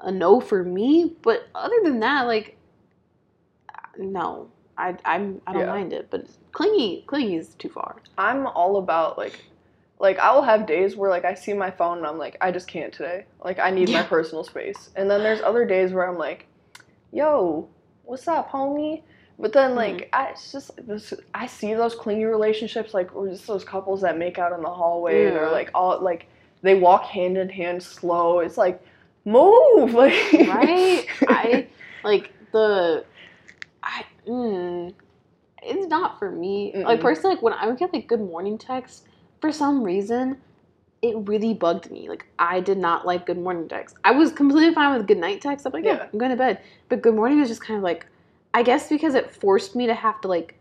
a 0.02 0.12
no 0.12 0.40
for 0.40 0.64
me. 0.64 1.16
But 1.22 1.48
other 1.54 1.76
than 1.84 2.00
that, 2.00 2.26
like 2.26 2.56
no, 3.98 4.50
I 4.78 4.96
I'm 5.04 5.40
I 5.46 5.52
don't 5.52 5.66
Yeah. 5.66 5.68
mind 5.68 5.92
it. 5.92 6.08
But 6.10 6.26
clingy 6.52 7.04
clingy 7.06 7.36
is 7.36 7.54
too 7.54 7.68
far. 7.68 7.96
I'm 8.18 8.46
all 8.46 8.78
about 8.78 9.18
like 9.18 9.44
like 10.00 10.18
I 10.18 10.32
will 10.34 10.42
have 10.42 10.66
days 10.66 10.96
where 10.96 11.10
like 11.10 11.24
I 11.24 11.34
see 11.34 11.52
my 11.52 11.70
phone 11.70 11.98
and 11.98 12.06
I'm 12.06 12.18
like 12.18 12.36
I 12.40 12.52
just 12.52 12.68
can't 12.68 12.92
today. 12.92 13.26
Like 13.44 13.58
I 13.58 13.70
need 13.70 13.90
my 13.90 14.02
personal 14.02 14.44
space. 14.44 14.90
And 14.96 15.10
then 15.10 15.22
there's 15.22 15.40
other 15.42 15.64
days 15.64 15.92
where 15.92 16.08
I'm 16.08 16.18
like, 16.18 16.46
"Yo, 17.12 17.68
what's 18.04 18.28
up, 18.28 18.50
homie?" 18.50 19.02
But 19.38 19.52
then 19.52 19.74
like 19.74 20.08
Mm-hmm. 20.08 20.14
I 20.14 20.26
it's 20.30 20.52
just 20.52 20.72
this 20.86 21.14
I 21.34 21.46
see 21.46 21.74
those 21.74 21.94
clingy 21.94 22.24
relationships 22.26 22.94
like 22.94 23.14
or 23.16 23.28
just 23.28 23.46
those 23.46 23.64
couples 23.64 24.02
that 24.02 24.18
make 24.18 24.38
out 24.38 24.52
in 24.52 24.62
the 24.62 24.70
hallway 24.70 25.26
and 25.26 25.36
they're 25.36 25.50
like 25.50 25.70
all 25.74 26.00
like 26.02 26.28
they 26.62 26.74
walk 26.74 27.04
hand 27.04 27.38
in 27.38 27.48
hand 27.48 27.82
slow. 27.82 28.40
It's 28.40 28.58
like 28.58 28.82
move 29.28 29.94
like 29.94 30.14
right? 30.46 31.06
I 31.28 31.68
like 32.04 32.32
the 32.52 33.04
I 33.82 34.04
mm, 34.26 34.94
it's 35.62 35.86
not 35.88 36.18
for 36.18 36.30
me. 36.30 36.76
Like 36.84 37.00
Mm-mm. 37.00 37.02
personally, 37.02 37.36
like 37.36 37.42
when 37.42 37.52
I 37.54 37.66
would 37.66 37.78
get 37.78 37.92
like 37.92 38.06
good 38.08 38.20
morning 38.20 38.58
texts, 38.58 39.04
for 39.40 39.52
some 39.52 39.82
reason, 39.82 40.38
it 41.02 41.16
really 41.28 41.54
bugged 41.54 41.90
me. 41.90 42.08
Like 42.08 42.26
I 42.38 42.60
did 42.60 42.78
not 42.78 43.06
like 43.06 43.26
good 43.26 43.38
morning 43.38 43.68
texts. 43.68 43.98
I 44.04 44.12
was 44.12 44.32
completely 44.32 44.74
fine 44.74 44.96
with 44.96 45.06
good 45.06 45.18
night 45.18 45.40
texts. 45.42 45.66
I'm 45.66 45.72
like, 45.72 45.84
yeah, 45.84 45.98
Yeah. 45.98 46.06
I'm 46.12 46.18
going 46.18 46.30
to 46.30 46.36
bed. 46.36 46.60
But 46.88 47.02
good 47.02 47.14
morning 47.14 47.40
was 47.40 47.48
just 47.48 47.60
kind 47.62 47.76
of 47.78 47.84
like, 47.84 48.06
I 48.54 48.62
guess 48.62 48.88
because 48.88 49.14
it 49.14 49.34
forced 49.34 49.76
me 49.76 49.86
to 49.86 49.94
have 49.94 50.20
to 50.22 50.28
like 50.28 50.56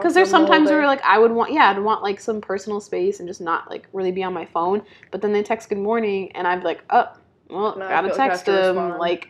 Because 0.00 0.14
there's 0.14 0.30
sometimes 0.30 0.70
where 0.70 0.86
like 0.86 1.02
I 1.04 1.18
would 1.18 1.32
want, 1.32 1.52
yeah, 1.52 1.70
I'd 1.70 1.78
want 1.78 2.02
like 2.02 2.20
some 2.20 2.40
personal 2.40 2.80
space 2.80 3.20
and 3.20 3.28
just 3.28 3.40
not 3.40 3.70
like 3.70 3.88
really 3.92 4.12
be 4.12 4.22
on 4.22 4.32
my 4.34 4.46
phone. 4.46 4.82
But 5.10 5.22
then 5.22 5.32
they 5.32 5.42
text 5.42 5.68
good 5.68 5.78
morning, 5.78 6.32
and 6.34 6.46
I'd 6.48 6.60
be 6.60 6.64
like, 6.66 6.84
oh, 6.90 7.06
well, 7.52 7.76
Now 7.78 7.86
I 7.86 7.90
gotta 7.90 8.08
feel 8.08 8.18
like 8.18 8.26
I 8.26 8.28
text 8.34 8.46
them. 8.46 8.76
respond. 8.76 8.98
Like, 8.98 9.28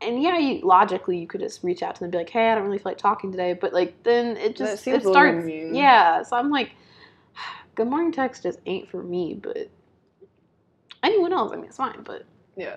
and 0.00 0.22
yeah, 0.22 0.38
you, 0.38 0.60
logically 0.62 1.18
you 1.18 1.26
could 1.26 1.40
just 1.40 1.62
reach 1.62 1.82
out 1.82 1.94
to 1.96 2.00
them 2.00 2.06
and 2.06 2.12
be 2.12 2.18
like, 2.18 2.30
hey, 2.30 2.50
I 2.50 2.54
don't 2.54 2.64
really 2.64 2.78
feel 2.78 2.90
like 2.92 2.98
talking 2.98 3.30
today. 3.30 3.52
But 3.52 3.72
like 3.72 4.02
then 4.02 4.36
it 4.36 4.56
just 4.56 4.86
it 4.86 5.02
starts, 5.02 5.44
mean. 5.44 5.74
yeah. 5.74 6.22
So 6.22 6.36
I'm 6.36 6.50
like, 6.50 6.72
good 7.74 7.88
morning 7.88 8.12
text 8.12 8.42
just 8.42 8.58
ain't 8.66 8.90
for 8.90 9.02
me. 9.02 9.38
But 9.40 9.70
anyone 11.02 11.32
else, 11.32 11.52
I 11.52 11.56
mean, 11.56 11.66
it's 11.66 11.76
fine. 11.76 12.02
But 12.02 12.24
yeah. 12.56 12.76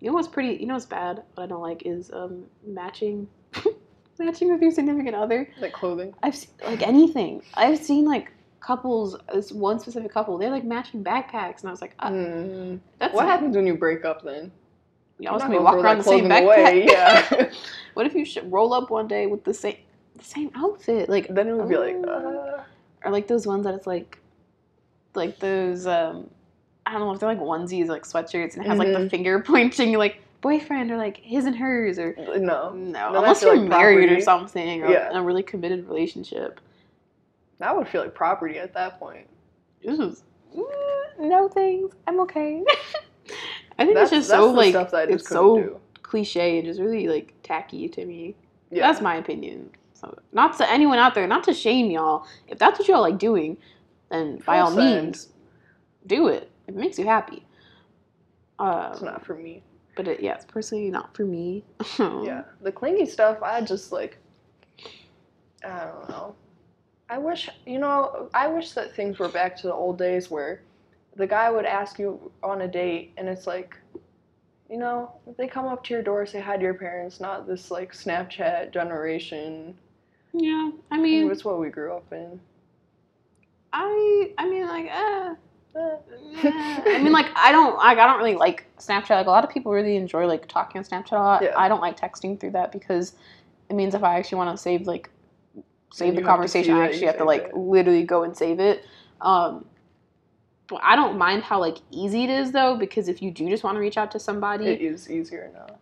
you 0.00 0.08
know 0.10 0.14
what's 0.14 0.28
pretty? 0.28 0.60
You 0.60 0.66
know 0.66 0.74
what's 0.74 0.86
bad? 0.86 1.22
What 1.34 1.44
I 1.44 1.46
don't 1.46 1.62
like 1.62 1.82
is 1.86 2.10
um 2.12 2.44
matching, 2.66 3.28
matching 4.18 4.52
with 4.52 4.60
your 4.60 4.70
significant 4.70 5.14
other. 5.14 5.48
Like 5.60 5.72
clothing. 5.72 6.14
I've 6.22 6.36
seen 6.36 6.50
like 6.64 6.86
anything. 6.86 7.42
I've 7.54 7.78
seen 7.78 8.04
like 8.04 8.32
couples. 8.64 9.16
This 9.32 9.52
one 9.52 9.78
specific 9.78 10.12
couple. 10.12 10.38
They're 10.38 10.50
like 10.50 10.64
matching 10.64 11.04
backpacks, 11.04 11.60
and 11.60 11.68
I 11.68 11.70
was 11.70 11.80
like, 11.80 11.94
uh, 11.98 12.10
Mm. 12.10 12.80
that's 12.98 13.14
What 13.14 13.26
happens 13.26 13.56
when 13.56 13.66
you 13.66 13.76
break 13.76 14.04
up 14.04 14.22
then? 14.22 14.50
Y'all 15.18 15.34
just 15.38 15.46
gonna 15.46 15.62
walk 15.62 15.74
around 15.76 15.98
the 15.98 16.04
same 16.04 16.24
backpack. 16.26 16.42
away, 16.44 16.86
Yeah. 16.90 17.50
what 17.94 18.06
if 18.06 18.14
you 18.14 18.24
should 18.24 18.50
roll 18.50 18.72
up 18.74 18.90
one 18.90 19.06
day 19.06 19.26
with 19.26 19.44
the 19.44 19.54
same 19.54 19.76
the 20.16 20.24
same 20.24 20.50
outfit? 20.56 21.08
Like 21.08 21.28
then 21.28 21.48
it 21.48 21.54
would 21.56 21.68
be 21.68 21.76
like, 21.76 21.96
uh, 22.06 22.10
uh, 22.10 22.64
or 23.04 23.10
like 23.12 23.26
those 23.28 23.46
ones 23.46 23.64
that 23.64 23.74
it's 23.74 23.86
like, 23.86 24.18
like 25.14 25.38
those 25.38 25.86
um, 25.86 26.28
I 26.86 26.92
don't 26.92 27.00
know 27.02 27.12
if 27.12 27.20
they're 27.20 27.28
like 27.28 27.40
onesies, 27.40 27.86
like 27.88 28.02
sweatshirts, 28.04 28.56
and 28.56 28.64
it 28.64 28.68
has 28.68 28.78
like 28.78 28.92
the 28.92 28.98
Mhm. 29.00 29.10
finger 29.10 29.40
pointing, 29.46 29.92
like 29.96 30.20
boyfriend 30.40 30.90
or 30.90 30.96
like 30.96 31.16
his 31.18 31.44
and 31.46 31.56
hers 31.56 31.98
or 31.98 32.14
no. 32.18 32.70
no, 32.70 32.92
that 32.92 33.14
unless 33.14 33.40
you're 33.42 33.56
like 33.56 33.68
married 33.68 34.10
or 34.12 34.20
something 34.20 34.82
or 34.82 34.90
Yeah. 34.90 35.16
a 35.16 35.22
really 35.22 35.42
committed 35.42 35.86
relationship. 35.88 36.60
That 37.58 37.76
would 37.76 37.88
feel 37.88 38.02
like 38.02 38.14
property 38.14 38.58
at 38.58 38.74
that 38.74 38.98
point. 38.98 39.28
This 39.84 39.98
is 39.98 40.24
mm, 40.56 40.64
no 41.20 41.48
things. 41.48 41.92
I'm 42.06 42.20
okay. 42.20 42.62
I 43.78 43.84
think 43.84 43.94
That's, 43.94 44.12
it's 44.12 44.28
just 44.28 44.28
so 44.28 44.50
like 44.50 44.70
stuff 44.70 44.90
that 44.92 44.98
I 44.98 45.06
just 45.06 45.20
it's 45.22 45.28
so 45.28 45.56
do. 45.56 45.80
cliche 46.02 46.58
and 46.58 46.66
just 46.66 46.80
really 46.80 47.08
like 47.08 47.34
tacky 47.42 47.88
to 47.90 48.04
me. 48.04 48.36
Yeah. 48.70 48.86
That's 48.88 49.00
my 49.00 49.16
opinion. 49.16 49.70
So 49.94 50.16
not 50.32 50.56
to 50.58 50.70
anyone 50.70 50.98
out 50.98 51.14
there, 51.14 51.26
not 51.26 51.44
to 51.44 51.54
shame 51.54 51.90
y'all. 51.90 52.26
If 52.48 52.58
that's 52.58 52.78
what 52.78 52.88
y'all 52.88 53.00
like 53.02 53.18
doing, 53.18 53.56
then 54.10 54.38
by 54.46 54.60
all 54.60 54.70
means, 54.70 55.28
do 56.06 56.28
it. 56.28 56.50
It 56.68 56.74
makes 56.76 56.98
you 56.98 57.06
happy. 57.06 57.46
It's 58.90 59.02
Um, 59.02 59.06
not 59.06 59.24
for 59.24 59.34
me. 59.34 59.64
but 59.96 60.08
it, 60.08 60.20
yeah, 60.20 60.34
it's 60.34 60.44
personally 60.46 60.90
not 60.90 61.16
for 61.16 61.24
me. 61.24 61.64
Yeah. 61.98 62.44
The 62.62 62.72
clingy 62.72 63.06
stuff, 63.06 63.42
I 63.42 63.60
just 63.62 63.92
like, 63.92 64.18
I 65.64 65.86
don't 65.86 66.08
know. 66.08 66.36
I 67.08 67.18
wish, 67.18 67.48
you 67.66 67.78
know, 67.78 68.30
I 68.34 68.48
wish 68.48 68.72
that 68.72 68.94
things 68.94 69.18
were 69.18 69.28
back 69.28 69.56
to 69.58 69.66
the 69.66 69.74
old 69.74 69.98
days 69.98 70.30
where 70.30 70.62
the 71.16 71.26
guy 71.26 71.50
would 71.50 71.66
ask 71.66 71.98
you 71.98 72.32
on 72.42 72.62
a 72.62 72.68
date 72.68 73.12
and 73.16 73.28
it's 73.28 73.46
like, 73.46 73.76
you 74.70 74.78
know, 74.78 75.12
they 75.36 75.46
come 75.46 75.66
up 75.66 75.84
to 75.84 75.94
your 75.94 76.02
door, 76.02 76.24
say 76.26 76.40
hi 76.40 76.56
to 76.56 76.62
your 76.62 76.74
parents, 76.74 77.20
not 77.20 77.46
this 77.46 77.70
like 77.70 77.92
Snapchat 77.92 78.72
generation. 78.72 79.76
Yeah, 80.32 80.70
I 80.90 80.98
mean, 80.98 81.30
it's 81.30 81.44
what 81.44 81.60
we 81.60 81.68
grew 81.68 81.92
up 81.94 82.12
in. 82.12 82.40
I, 83.72 84.32
I 84.38 84.48
mean, 84.48 84.66
like, 84.66 84.86
eh. 84.86 85.34
Eh. 85.76 85.96
Yeah. 86.42 86.82
I 86.86 87.02
mean, 87.02 87.12
like, 87.12 87.26
I 87.36 87.52
don't, 87.52 87.76
like, 87.76 87.98
I 87.98 88.06
don't 88.06 88.18
really 88.18 88.34
like 88.34 88.66
Snapchat. 88.78 89.10
Like, 89.10 89.26
a 89.26 89.30
lot 89.30 89.44
of 89.44 89.50
people 89.50 89.72
really 89.72 89.96
enjoy 89.96 90.26
like 90.26 90.48
talking 90.48 90.78
on 90.78 90.84
Snapchat 90.84 91.12
a 91.12 91.16
lot. 91.16 91.42
Yeah. 91.42 91.54
I 91.56 91.68
don't 91.68 91.80
like 91.80 91.98
texting 91.98 92.38
through 92.38 92.52
that 92.52 92.72
because 92.72 93.14
it 93.70 93.74
means 93.74 93.94
if 93.94 94.02
I 94.02 94.18
actually 94.18 94.38
want 94.38 94.56
to 94.56 94.60
save 94.60 94.86
like 94.86 95.10
save 95.96 96.14
the 96.16 96.22
have 96.22 96.40
to 96.42 96.48
see 96.48 96.58
conversation, 96.58 96.74
I 96.74 96.86
actually 96.86 97.06
have 97.06 97.18
to 97.18 97.24
like 97.24 97.44
it. 97.44 97.56
literally 97.56 98.02
go 98.04 98.24
and 98.24 98.36
save 98.36 98.60
it. 98.60 98.84
Um, 99.20 99.66
but 100.66 100.80
I 100.82 100.96
don't 100.96 101.16
mind 101.18 101.42
how 101.44 101.60
like 101.60 101.78
easy 101.90 102.24
it 102.24 102.30
is 102.30 102.52
though 102.52 102.76
because 102.76 103.08
if 103.08 103.22
you 103.22 103.30
do 103.30 103.48
just 103.48 103.64
want 103.64 103.76
to 103.76 103.80
reach 103.80 103.96
out 103.96 104.10
to 104.12 104.18
somebody, 104.18 104.66
it 104.66 104.80
is 104.80 105.10
easier 105.10 105.50
now. 105.54 105.76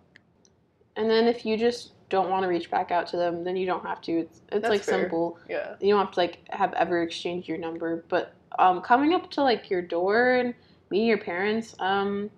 and 0.97 1.09
then 1.09 1.27
if 1.27 1.47
you 1.47 1.57
just 1.57 1.93
don't 2.11 2.29
want 2.29 2.43
to 2.43 2.49
reach 2.49 2.71
back 2.71 2.91
out 2.91 3.07
to 3.07 3.17
them, 3.17 3.43
then 3.45 3.57
you 3.57 3.65
don't 3.65 3.85
have 3.87 4.01
to. 4.03 4.13
It's 4.13 4.41
it's 4.53 4.63
That's 4.63 4.69
like 4.71 4.83
fair. 4.83 5.01
simple 5.03 5.39
Yeah. 5.49 5.77
you 5.81 5.91
don't 5.95 6.05
have 6.05 6.13
to 6.15 6.21
like 6.21 6.41
have 6.51 6.73
ever 6.75 7.03
exchanged 7.03 7.49
your 7.49 7.59
number 7.59 8.05
but 8.09 8.35
um 8.59 8.83
coming 8.83 9.15
up 9.15 9.31
to 9.31 9.43
like 9.43 9.71
your 9.71 9.81
door 9.81 10.35
and 10.35 10.53
meeting 10.91 11.09
your 11.09 11.19
parents 11.19 11.75
um 11.79 12.31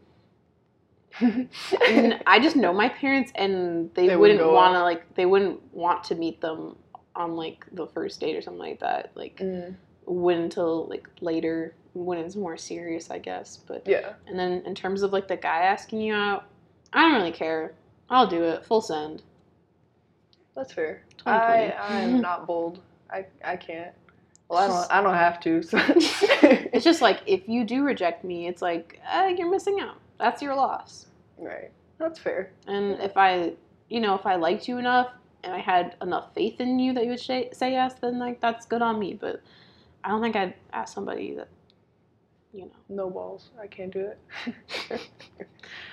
i 1.21 2.39
just 2.43 2.57
know 2.57 2.73
my 2.73 2.89
parents 2.89 3.33
and 3.37 3.91
they, 3.95 4.09
They 4.09 4.17
wouldn't 4.17 4.41
want 4.47 4.75
to 4.75 4.83
like 4.83 5.15
they 5.15 5.27
wouldn't 5.27 5.61
want 5.75 6.05
to 6.05 6.15
meet 6.15 6.41
them 6.41 6.77
on 7.17 7.37
like 7.37 7.65
the 7.73 7.87
first 7.87 8.21
date 8.21 8.37
or 8.37 8.43
something 8.43 8.61
like 8.61 8.81
that 8.81 9.11
like 9.15 9.39
Mm, 9.39 9.75
wouldn't 10.07 10.45
until 10.45 10.87
like 10.87 11.09
later 11.21 11.75
when 11.95 12.19
it's 12.19 12.35
more 12.37 12.57
serious 12.57 13.11
i 13.11 13.19
guess 13.19 13.59
but 13.69 13.83
yeah. 13.87 14.15
and 14.27 14.39
then 14.39 14.63
in 14.67 14.75
terms 14.75 15.03
of 15.03 15.13
like 15.13 15.29
the 15.29 15.37
guy 15.37 15.61
asking 15.63 16.01
you 16.01 16.13
out 16.15 16.45
i 16.93 17.01
don't 17.03 17.15
really 17.15 17.31
care 17.33 17.73
i'll 18.11 18.27
do 18.27 18.43
it 18.43 18.65
full 18.65 18.81
send 18.81 19.23
That's 20.55 20.73
fair. 20.73 21.03
I 21.27 21.73
I'm 21.81 22.21
not 22.29 22.47
bold. 22.47 22.81
I 23.11 23.27
I 23.45 23.57
can't. 23.57 23.93
Well, 24.49 24.59
I 24.59 24.67
don't 24.69 24.93
I 24.93 25.03
don't 25.03 25.15
have 25.15 25.41
to. 25.41 25.63
So. 25.63 25.79
it's 26.73 26.85
just 26.85 27.01
like 27.03 27.21
if 27.27 27.49
you 27.49 27.65
do 27.65 27.83
reject 27.83 28.25
me 28.25 28.47
it's 28.47 28.61
like 28.63 29.01
uh, 29.11 29.33
you're 29.37 29.51
missing 29.51 29.81
out 29.81 29.97
that's 30.19 30.43
your 30.43 30.55
loss 30.55 31.07
right. 31.39 31.71
That's 31.99 32.19
fair. 32.19 32.51
And 32.67 33.01
if 33.01 33.17
I, 33.17 33.53
you 33.89 34.01
know, 34.01 34.15
if 34.17 34.27
I 34.27 34.35
liked 34.37 34.67
you 34.69 34.79
enough 34.79 35.09
and 35.45 35.53
I 35.53 35.59
had 35.59 35.97
enough 36.03 36.35
faith 36.35 36.61
in 36.61 36.79
you 36.79 36.93
that 36.95 37.05
you 37.05 37.11
would 37.11 37.21
say, 37.21 37.51
say 37.53 37.73
yes, 37.73 37.95
then 38.01 38.19
like 38.19 38.41
that's 38.41 38.67
good 38.67 38.83
on 38.83 38.99
me. 38.99 39.15
But 39.15 39.43
I 40.03 40.09
don't 40.09 40.23
think 40.23 40.37
I'd 40.37 40.55
ask 40.73 40.95
somebody 40.95 41.35
that, 41.35 41.49
you 42.53 42.63
know. 42.63 42.71
No 42.89 43.11
balls. 43.11 43.51
I 43.61 43.67
can't 43.67 43.93
do 43.93 44.11
it. 44.91 45.01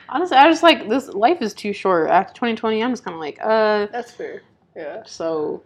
Honestly, 0.09 0.37
I 0.37 0.49
just 0.49 0.63
like 0.63 0.87
this 0.89 1.07
life 1.09 1.41
is 1.41 1.53
too 1.53 1.73
short. 1.73 2.09
After 2.09 2.33
2020, 2.33 2.83
I'm 2.83 2.91
just 2.91 3.03
kind 3.03 3.15
of 3.15 3.21
like, 3.21 3.39
uh, 3.41 3.87
That's 3.91 4.11
fair. 4.11 4.41
Yeah. 4.75 5.03
so 5.05 5.63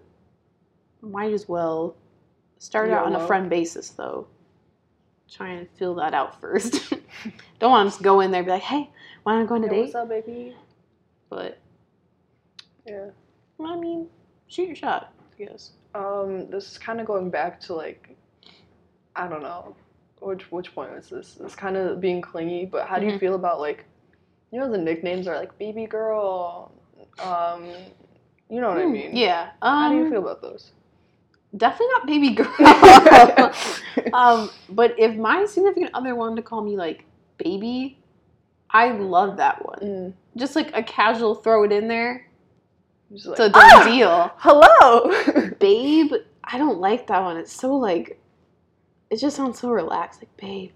might 1.01 1.31
as 1.31 1.47
well 1.47 1.95
start 2.57 2.89
out 2.89 3.05
on 3.05 3.15
a 3.15 3.27
friend 3.27 3.49
basis 3.49 3.89
though. 3.89 4.27
Try 5.31 5.49
and 5.49 5.67
fill 5.77 5.95
that 5.95 6.13
out 6.13 6.39
first. 6.39 6.89
don't 7.59 7.71
want 7.71 7.87
to 7.87 7.91
just 7.91 8.03
go 8.03 8.19
in 8.21 8.31
there 8.31 8.39
and 8.39 8.45
be 8.45 8.51
like, 8.51 8.61
hey, 8.63 8.89
want 9.25 9.43
to 9.43 9.47
go 9.47 9.55
on 9.55 9.63
a 9.63 9.67
Hey, 9.67 9.73
date? 9.75 9.81
what's 9.81 9.95
up, 9.95 10.09
baby? 10.09 10.55
But. 11.29 11.59
I 13.65 13.75
mean, 13.77 14.07
shoot 14.47 14.67
your 14.67 14.75
shot, 14.75 15.11
I 15.39 15.43
guess. 15.45 15.71
Um, 15.93 16.49
this 16.49 16.71
is 16.71 16.77
kind 16.77 16.99
of 16.99 17.07
going 17.07 17.29
back 17.29 17.59
to 17.61 17.73
like, 17.73 18.15
I 19.15 19.27
don't 19.27 19.41
know, 19.43 19.75
which 20.19 20.51
which 20.51 20.73
point 20.75 20.93
was 20.95 21.09
this? 21.09 21.37
It's 21.43 21.55
kind 21.55 21.77
of 21.77 21.99
being 22.01 22.21
clingy, 22.21 22.65
but 22.65 22.87
how 22.87 22.99
do 22.99 23.05
you 23.05 23.13
Mhm. 23.13 23.19
feel 23.19 23.35
about 23.35 23.59
like, 23.59 23.85
you 24.51 24.59
know, 24.59 24.69
the 24.71 24.77
nicknames 24.77 25.27
are 25.27 25.35
like 25.37 25.57
baby 25.57 25.85
girl, 25.85 26.71
um, 27.19 27.65
you 28.49 28.61
know 28.61 28.69
what 28.69 28.77
I 28.79 28.85
Hmm, 28.85 28.91
mean? 28.93 29.15
Yeah. 29.15 29.49
Um, 29.61 29.79
How 29.81 29.89
do 29.89 29.95
you 29.95 30.09
feel 30.09 30.19
about 30.21 30.41
those? 30.41 30.71
Definitely 31.55 31.87
not 31.93 32.07
baby 32.07 32.29
girl. 32.31 34.13
um, 34.13 34.49
but 34.69 34.97
if 34.99 35.15
my 35.15 35.45
significant 35.45 35.91
other 35.93 36.13
wanted 36.15 36.35
to 36.37 36.41
call 36.41 36.61
me 36.61 36.75
like 36.75 37.05
baby, 37.37 37.97
I 38.71 38.91
love 38.91 39.37
that 39.37 39.65
one. 39.65 39.79
Mm, 39.81 40.13
Just 40.35 40.55
like 40.55 40.75
a 40.75 40.83
casual 40.83 41.35
throw 41.35 41.63
it 41.63 41.71
in 41.71 41.87
there. 41.87 42.27
Just 43.13 43.25
like, 43.27 43.39
It's 43.39 43.47
a 43.47 43.49
done 43.49 43.61
"Ah, 43.63 43.85
deal. 43.87 44.31
Hello. 44.37 45.49
Babe, 45.59 46.13
I 46.43 46.57
don't 46.57 46.79
like 46.79 47.07
that 47.07 47.21
one. 47.21 47.37
It's 47.37 47.51
so 47.53 47.73
like, 47.75 48.19
it 49.09 49.17
just 49.19 49.35
sounds 49.35 49.59
so 49.59 49.69
relaxed. 49.69 50.21
Like, 50.21 50.35
babe, 50.37 50.71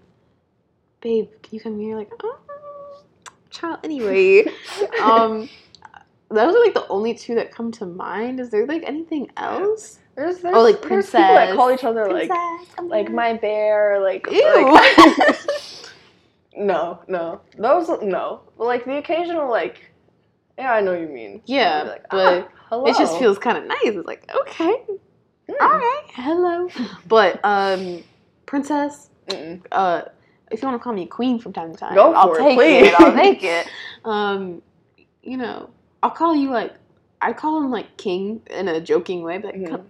babe, 1.00 1.28
can 1.42 1.54
you 1.54 1.60
come 1.60 1.78
here? 1.80 1.96
Like, 1.96 2.10
oh, 2.22 2.38
child. 3.50 3.78
Anyway, 3.84 4.44
um, 5.02 5.48
those 6.28 6.54
are 6.54 6.60
like 6.64 6.74
the 6.74 6.86
only 6.88 7.14
two 7.14 7.34
that 7.34 7.50
come 7.52 7.72
to 7.72 7.86
mind. 7.86 8.38
Is 8.40 8.50
there 8.50 8.66
like 8.66 8.82
anything 8.84 9.30
else? 9.36 9.98
There's, 10.16 10.38
there's, 10.38 10.54
Oh, 10.54 10.62
like 10.62 10.80
there's 10.82 11.06
people 11.06 11.20
that 11.20 11.36
princess. 11.36 11.56
call 11.56 11.70
each 11.72 11.84
other 11.84 12.10
like 12.12 12.28
Princess, 12.28 12.74
come 12.76 12.88
like 12.88 13.10
my 13.10 13.34
bear, 13.34 14.00
like 14.00 14.26
Ew. 14.30 14.72
like- 14.72 15.38
no, 16.56 17.00
no, 17.08 17.40
those 17.56 17.88
no. 18.02 18.40
But 18.58 18.64
like 18.64 18.84
the 18.84 18.98
occasional 18.98 19.48
like, 19.50 19.89
yeah, 20.60 20.72
I 20.74 20.80
know 20.80 20.92
what 20.92 21.00
you 21.00 21.08
mean. 21.08 21.42
Yeah, 21.46 21.84
like, 21.84 22.06
but 22.10 22.48
"Ah, 22.48 22.48
hello. 22.68 22.86
it 22.86 22.96
just 22.96 23.18
feels 23.18 23.38
kind 23.38 23.56
of 23.58 23.64
nice. 23.64 23.78
It's 23.84 24.06
like, 24.06 24.30
okay, 24.42 24.74
Mm. 25.48 25.54
all 25.60 25.68
right, 25.68 26.02
hello. 26.14 26.68
But 27.08 27.40
um, 27.44 28.04
princess, 28.46 29.10
Mm-mm. 29.28 29.60
uh, 29.72 30.02
if 30.50 30.62
you 30.62 30.68
want 30.68 30.80
to 30.80 30.84
call 30.84 30.92
me 30.92 31.06
queen 31.06 31.38
from 31.40 31.52
time 31.52 31.72
to 31.72 31.78
time, 31.78 31.94
Go 31.94 32.12
I'll 32.14 32.28
for 32.28 32.38
it, 32.38 32.42
take 32.42 32.56
please. 32.58 32.86
it. 32.88 32.94
I'll 33.00 33.12
take 33.24 33.42
it. 33.42 33.68
Um, 34.04 34.62
you 35.22 35.36
know, 35.36 35.70
I'll 36.02 36.10
call 36.10 36.36
you 36.36 36.50
like 36.50 36.74
I 37.22 37.32
call 37.32 37.58
him 37.62 37.70
like 37.70 37.96
king 37.96 38.42
in 38.50 38.68
a 38.68 38.80
joking 38.80 39.22
way, 39.22 39.38
but 39.38 39.54
like, 39.58 39.70
Mhm. 39.70 39.84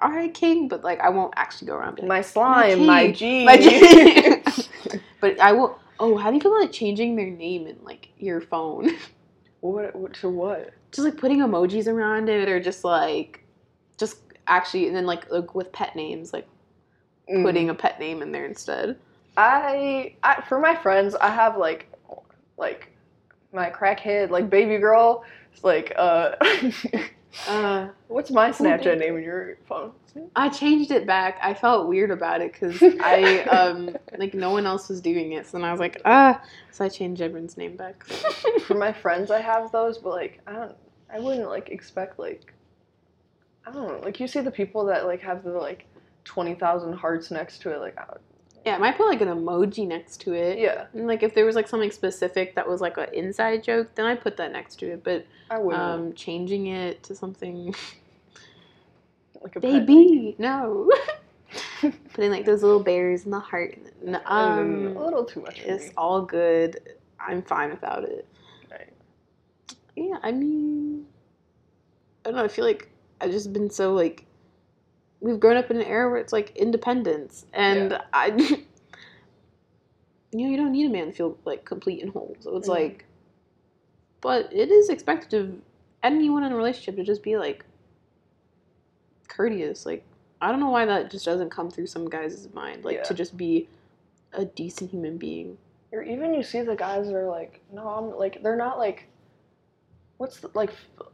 all 0.00 0.10
right, 0.10 0.32
king. 0.32 0.68
But 0.68 0.82
like, 0.82 1.00
I 1.00 1.10
won't 1.10 1.34
actually 1.36 1.68
go 1.68 1.74
around 1.76 1.98
like, 1.98 2.08
My 2.08 2.22
slime, 2.22 2.86
my 2.86 3.12
G. 3.12 3.44
My 3.44 3.56
G. 3.56 4.42
but 5.20 5.38
I 5.40 5.52
will. 5.52 5.78
Oh, 6.00 6.16
how 6.16 6.30
do 6.30 6.36
you 6.36 6.40
feel 6.40 6.56
about 6.56 6.72
changing 6.72 7.14
their 7.16 7.30
name 7.30 7.66
in 7.66 7.76
like 7.82 8.08
your 8.18 8.40
phone? 8.40 8.90
What, 9.62 9.96
what 9.96 10.12
to 10.14 10.28
what? 10.28 10.72
just 10.92 11.06
like 11.06 11.16
putting 11.16 11.38
emojis 11.38 11.86
around 11.86 12.28
it 12.28 12.48
or 12.50 12.60
just 12.60 12.84
like 12.84 13.42
just 13.98 14.18
actually, 14.46 14.86
and 14.88 14.94
then 14.94 15.06
like, 15.06 15.30
like 15.30 15.54
with 15.54 15.72
pet 15.72 15.96
names, 15.96 16.32
like 16.34 16.46
Mm. 17.30 17.44
putting 17.44 17.70
a 17.70 17.74
pet 17.74 18.00
name 18.00 18.20
in 18.20 18.32
there 18.32 18.44
instead. 18.44 18.98
I, 19.36 20.14
I 20.24 20.42
for 20.48 20.58
my 20.58 20.74
friends, 20.74 21.14
I 21.14 21.30
have 21.30 21.56
like 21.56 21.88
like 22.58 22.90
my 23.52 23.70
crackhead 23.70 24.30
like 24.30 24.50
baby 24.50 24.76
girl. 24.78 25.24
It's 25.52 25.62
like 25.62 25.92
uh, 25.96 26.32
Uh, 27.46 27.88
what's 28.08 28.30
my 28.30 28.50
Snapchat 28.50 28.98
name 28.98 29.16
in 29.16 29.22
your 29.22 29.56
phone? 29.66 29.92
I 30.36 30.48
changed 30.48 30.90
it 30.90 31.06
back. 31.06 31.38
I 31.42 31.54
felt 31.54 31.88
weird 31.88 32.10
about 32.10 32.40
it 32.40 32.52
because 32.52 32.82
I 33.00 33.42
um 33.50 33.96
like 34.18 34.34
no 34.34 34.50
one 34.50 34.66
else 34.66 34.88
was 34.88 35.00
doing 35.00 35.32
it, 35.32 35.46
so 35.46 35.58
then 35.58 35.64
I 35.64 35.70
was 35.70 35.80
like 35.80 36.00
ah, 36.04 36.42
so 36.70 36.84
I 36.84 36.88
changed 36.88 37.22
everyone's 37.22 37.56
name 37.56 37.76
back. 37.76 38.04
for 38.66 38.74
my 38.74 38.92
friends, 39.04 39.30
I 39.30 39.40
have 39.40 39.72
those, 39.72 39.98
but 39.98 40.10
like 40.10 40.40
I 40.46 40.52
don't, 40.52 40.76
I 41.12 41.20
wouldn't 41.20 41.48
like 41.48 41.70
expect 41.70 42.18
like 42.18 42.52
I 43.66 43.72
don't 43.72 43.88
know, 43.88 44.00
like 44.04 44.20
you 44.20 44.26
see 44.26 44.40
the 44.40 44.50
people 44.50 44.84
that 44.86 45.06
like 45.06 45.20
have 45.22 45.44
the 45.44 45.52
like 45.52 45.86
twenty 46.24 46.54
thousand 46.54 46.92
hearts 46.94 47.30
next 47.30 47.62
to 47.62 47.70
it, 47.70 47.78
like 47.78 47.98
I 47.98 48.04
yeah, 48.64 48.76
I 48.76 48.78
might 48.78 48.96
put 48.96 49.08
like 49.08 49.20
an 49.20 49.28
emoji 49.28 49.86
next 49.86 50.20
to 50.22 50.34
it. 50.34 50.58
yeah, 50.58 50.86
And 50.92 51.06
like 51.06 51.22
if 51.22 51.34
there 51.34 51.44
was 51.44 51.56
like 51.56 51.68
something 51.68 51.90
specific 51.90 52.54
that 52.54 52.68
was 52.68 52.80
like 52.80 52.96
an 52.96 53.08
inside 53.12 53.62
joke, 53.64 53.94
then 53.94 54.06
I 54.06 54.14
put 54.14 54.36
that 54.36 54.52
next 54.52 54.78
to 54.80 54.92
it. 54.92 55.04
But 55.04 55.26
I 55.50 55.58
wouldn't 55.58 55.82
um, 55.82 56.12
changing 56.14 56.68
it 56.68 57.02
to 57.04 57.14
something 57.14 57.74
like 59.42 59.56
a 59.56 59.60
baby, 59.60 60.36
no. 60.38 60.90
Putting 62.14 62.30
like 62.30 62.44
those 62.44 62.62
little 62.62 62.82
bears 62.82 63.24
in 63.24 63.32
the 63.32 63.40
heart. 63.40 63.78
Mm, 64.04 64.20
um, 64.26 64.96
a 64.96 65.04
little 65.04 65.24
too 65.24 65.42
much. 65.42 65.60
It's 65.60 65.88
me. 65.88 65.92
all 65.96 66.22
good. 66.22 66.78
I'm 67.20 67.42
fine 67.42 67.70
without 67.70 68.04
it. 68.04 68.26
Right. 68.70 68.92
Yeah, 69.96 70.18
I 70.22 70.32
mean, 70.32 71.06
I 72.24 72.30
don't 72.30 72.36
know. 72.36 72.44
I 72.44 72.48
feel 72.48 72.64
like 72.64 72.88
I've 73.20 73.30
just 73.32 73.52
been 73.52 73.70
so 73.70 73.92
like, 73.92 74.24
we've 75.22 75.40
grown 75.40 75.56
up 75.56 75.70
in 75.70 75.78
an 75.78 75.84
era 75.86 76.10
where 76.10 76.18
it's 76.20 76.32
like 76.32 76.54
independence, 76.56 77.46
and 77.54 77.98
I, 78.12 78.26
you 80.32 80.44
know, 80.44 80.50
you 80.50 80.56
don't 80.56 80.72
need 80.72 80.86
a 80.86 80.90
man 80.92 81.06
to 81.06 81.12
feel 81.12 81.38
like 81.44 81.64
complete 81.64 82.02
and 82.02 82.12
whole. 82.12 82.36
So 82.40 82.56
it's 82.56 82.68
Mhm. 82.68 82.72
like, 82.72 83.04
but 84.20 84.52
it 84.52 84.70
is 84.70 84.88
expected 84.90 85.40
of 85.40 85.54
anyone 86.02 86.42
in 86.42 86.52
a 86.52 86.56
relationship 86.56 86.96
to 86.96 87.04
just 87.04 87.22
be 87.22 87.36
like 87.38 87.64
courteous. 89.28 89.86
Like, 89.86 90.04
I 90.40 90.50
don't 90.50 90.60
know 90.60 90.70
why 90.70 90.84
that 90.84 91.10
just 91.10 91.24
doesn't 91.24 91.50
come 91.50 91.70
through 91.70 91.86
some 91.86 92.08
guys' 92.10 92.48
mind. 92.52 92.84
Like 92.84 93.04
to 93.04 93.14
just 93.14 93.36
be 93.36 93.68
a 94.32 94.44
decent 94.44 94.90
human 94.90 95.16
being. 95.18 95.56
Or 95.92 96.02
even 96.02 96.34
you 96.34 96.42
see 96.42 96.62
the 96.62 96.74
guys 96.74 97.06
that 97.06 97.14
are 97.14 97.28
like, 97.28 97.60
no, 97.72 97.86
I'm 97.86 98.18
like 98.18 98.42
they're 98.42 98.56
not 98.56 98.78
like, 98.78 99.06
what's 100.16 100.40
the, 100.40 100.50
like, 100.54 100.70
f- 100.70 101.06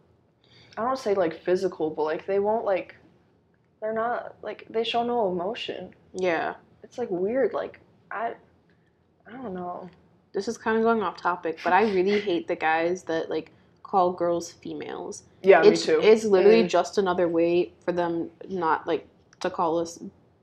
I 0.77 0.83
don't 0.85 0.99
say 0.99 1.15
like 1.15 1.43
physical, 1.43 1.91
but 1.91 2.05
like 2.05 2.27
they 2.27 2.39
won't 2.39 2.65
like, 2.65 2.95
they're 3.81 3.93
not 3.95 4.35
like 4.43 4.67
they 4.71 4.85
show 4.85 5.03
no 5.05 5.31
emotion. 5.31 5.95
Yeah. 6.15 6.55
It's 6.83 6.99
like 6.99 7.11
weird. 7.11 7.53
Like 7.53 7.81
I, 8.11 8.35
I 9.27 9.33
don't 9.33 9.55
know. 9.55 9.89
this 10.33 10.49
is 10.49 10.57
kind 10.59 10.77
of 10.79 10.83
going 10.85 11.03
off 11.03 11.17
topic, 11.17 11.59
but 11.65 11.73
I 11.73 11.83
really 11.93 12.21
hate 12.31 12.49
the 12.49 12.57
guys 12.57 13.03
that 13.05 13.31
like 13.31 13.53
call 13.83 14.13
girls 14.13 14.53
females. 14.53 15.23
Yeah, 15.43 15.63
it's 15.65 15.87
me 15.87 15.95
too. 15.95 16.01
it's 16.03 16.25
literally 16.25 16.65
Mm. 16.65 16.69
just 16.69 16.99
another 16.99 17.29
way 17.29 17.73
for 17.85 17.93
them 17.93 18.31
not 18.49 18.87
like 18.87 19.07
to 19.41 19.51
call 19.51 19.79
us 19.79 19.99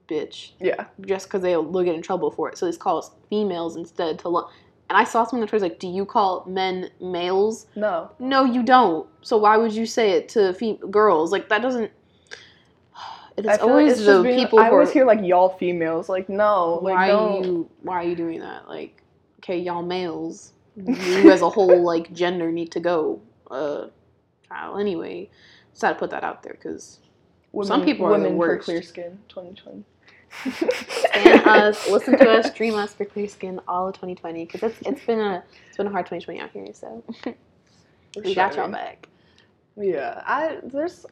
bitch 0.07 0.51
yeah, 0.59 0.85
just 1.01 1.25
because 1.27 1.41
they'll 1.41 1.63
they'll 1.63 1.83
get 1.83 1.95
in 1.95 2.01
trouble 2.01 2.29
for 2.31 2.47
it. 2.49 2.57
So 2.57 2.65
they 2.65 2.71
just 2.71 2.79
call 2.79 2.97
us 2.99 3.11
females 3.29 3.75
instead 3.75 4.19
to 4.19 4.29
look. 4.29 4.51
And 4.87 4.95
I 4.97 5.03
saw 5.03 5.23
something 5.23 5.41
on 5.41 5.47
Twitter 5.47 5.65
like, 5.65 5.79
"Do 5.79 5.87
you 5.87 6.05
call 6.05 6.45
men 6.47 6.91
males?" 7.01 7.65
no. 7.75 8.11
No, 8.19 8.45
you 8.45 8.61
don't. 8.61 9.07
So 9.21 9.35
why 9.37 9.57
would 9.57 9.73
you 9.73 9.87
say 9.87 10.11
it 10.11 10.29
to 10.29 10.53
fe- 10.53 10.79
girls? 10.91 11.31
Like 11.31 11.49
that 11.49 11.61
doesn't. 11.63 11.91
It's 13.37 13.47
I 13.47 13.57
feel 13.57 13.67
like 13.67 13.71
always 13.71 13.91
it's 13.93 14.05
the 14.05 14.23
being, 14.23 14.39
people 14.39 14.59
I 14.59 14.69
always 14.69 14.91
hear 14.91 15.05
like 15.05 15.19
y'all 15.21 15.49
females. 15.49 16.07
Like 16.07 16.29
no, 16.29 16.79
like 16.81 16.95
why 16.95 17.07
don't. 17.07 17.43
you 17.43 17.69
why 17.81 18.03
are 18.03 18.07
you 18.07 18.15
doing 18.15 18.39
that? 18.39 18.67
Like, 18.67 19.01
okay, 19.39 19.57
y'all 19.57 19.83
males, 19.83 20.53
you 20.75 21.31
as 21.31 21.41
a 21.41 21.49
whole 21.49 21.83
like 21.83 22.13
gender 22.13 22.51
need 22.51 22.71
to 22.71 22.79
go. 22.79 23.21
Uh, 23.51 23.87
child. 24.47 24.79
Anyway, 24.79 25.29
just 25.71 25.81
had 25.81 25.93
to 25.93 25.95
put 25.99 26.09
that 26.11 26.23
out 26.23 26.43
there 26.43 26.53
because 26.53 26.99
some 27.63 27.83
people 27.83 28.05
are 28.05 28.17
the 28.17 28.29
women 28.29 28.39
for 28.39 28.57
clear 28.57 28.81
skin. 28.81 29.19
2020. 29.29 29.83
and 31.13 31.41
us, 31.47 31.89
listen 31.89 32.17
to 32.17 32.29
us, 32.29 32.51
dream 32.51 32.75
us 32.75 32.93
for 32.93 33.05
clear 33.05 33.27
skin 33.27 33.59
all 33.67 33.87
of 33.87 33.93
2020 33.95 34.45
because 34.45 34.63
it's 34.63 34.87
it's 34.87 35.05
been 35.05 35.19
a 35.19 35.43
it's 35.67 35.77
been 35.77 35.87
a 35.87 35.91
hard 35.91 36.05
2020 36.05 36.39
out 36.39 36.51
here. 36.51 36.67
So 36.73 37.03
we 38.23 38.35
got 38.35 38.55
y'all 38.55 38.69
back. 38.69 39.07
Yeah, 39.77 40.21
I 40.25 40.59
there's 40.63 41.05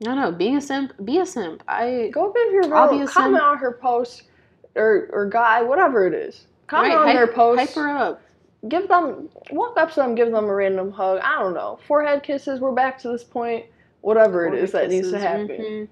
No, 0.00 0.14
no, 0.14 0.32
being 0.32 0.56
a 0.56 0.60
simp, 0.60 0.92
be 1.04 1.18
a 1.18 1.26
simp. 1.26 1.62
I 1.68 2.10
go 2.12 2.32
give 2.32 2.52
your 2.52 2.74
I'll 2.74 2.90
be 2.90 2.98
girl 2.98 3.06
a 3.06 3.10
comment 3.10 3.42
on 3.42 3.58
her 3.58 3.72
post 3.72 4.24
or 4.74 5.08
or 5.12 5.28
guy 5.28 5.62
whatever 5.62 6.06
it 6.06 6.14
is. 6.14 6.46
Comment 6.66 6.92
right, 6.94 6.98
on 7.00 7.06
hype- 7.06 7.16
their 7.16 7.26
post. 7.28 7.60
Hype 7.60 7.74
her 7.74 7.88
up. 7.88 8.22
Give 8.68 8.88
them 8.88 9.28
walk 9.50 9.76
up 9.76 9.90
to 9.90 9.96
them, 9.96 10.14
give 10.14 10.30
them 10.32 10.44
a 10.46 10.54
random 10.54 10.90
hug. 10.90 11.20
I 11.22 11.38
don't 11.38 11.54
know. 11.54 11.78
Forehead 11.86 12.22
kisses. 12.22 12.60
We're 12.60 12.72
back 12.72 12.98
to 13.00 13.08
this 13.08 13.22
point. 13.24 13.66
Whatever 14.00 14.46
it 14.46 14.54
is 14.54 14.72
that 14.72 14.90
needs 14.90 15.10
to 15.12 15.18
happen. 15.18 15.48
mhm. 15.48 15.88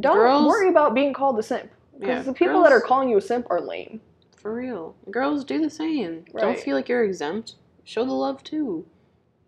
Don't 0.00 0.16
Girls- 0.16 0.46
worry 0.46 0.68
about 0.68 0.94
being 0.94 1.12
called 1.12 1.38
a 1.38 1.42
simp. 1.42 1.70
Because 1.98 2.18
Yeah, 2.18 2.22
the 2.22 2.32
people 2.32 2.62
that 2.62 2.72
are 2.72 2.80
calling 2.80 3.08
you 3.08 3.16
a 3.16 3.20
simp 3.20 3.46
are 3.50 3.60
lame. 3.60 4.00
For 4.36 4.54
real. 4.54 4.94
Girls 5.10 5.44
do 5.44 5.60
the 5.60 5.68
same. 5.68 6.24
Don't 6.36 6.58
feel 6.58 6.76
like 6.76 6.88
you're 6.88 7.02
exempt. 7.04 7.56
Show 7.84 8.04
the 8.04 8.12
love 8.12 8.42
too. 8.44 8.86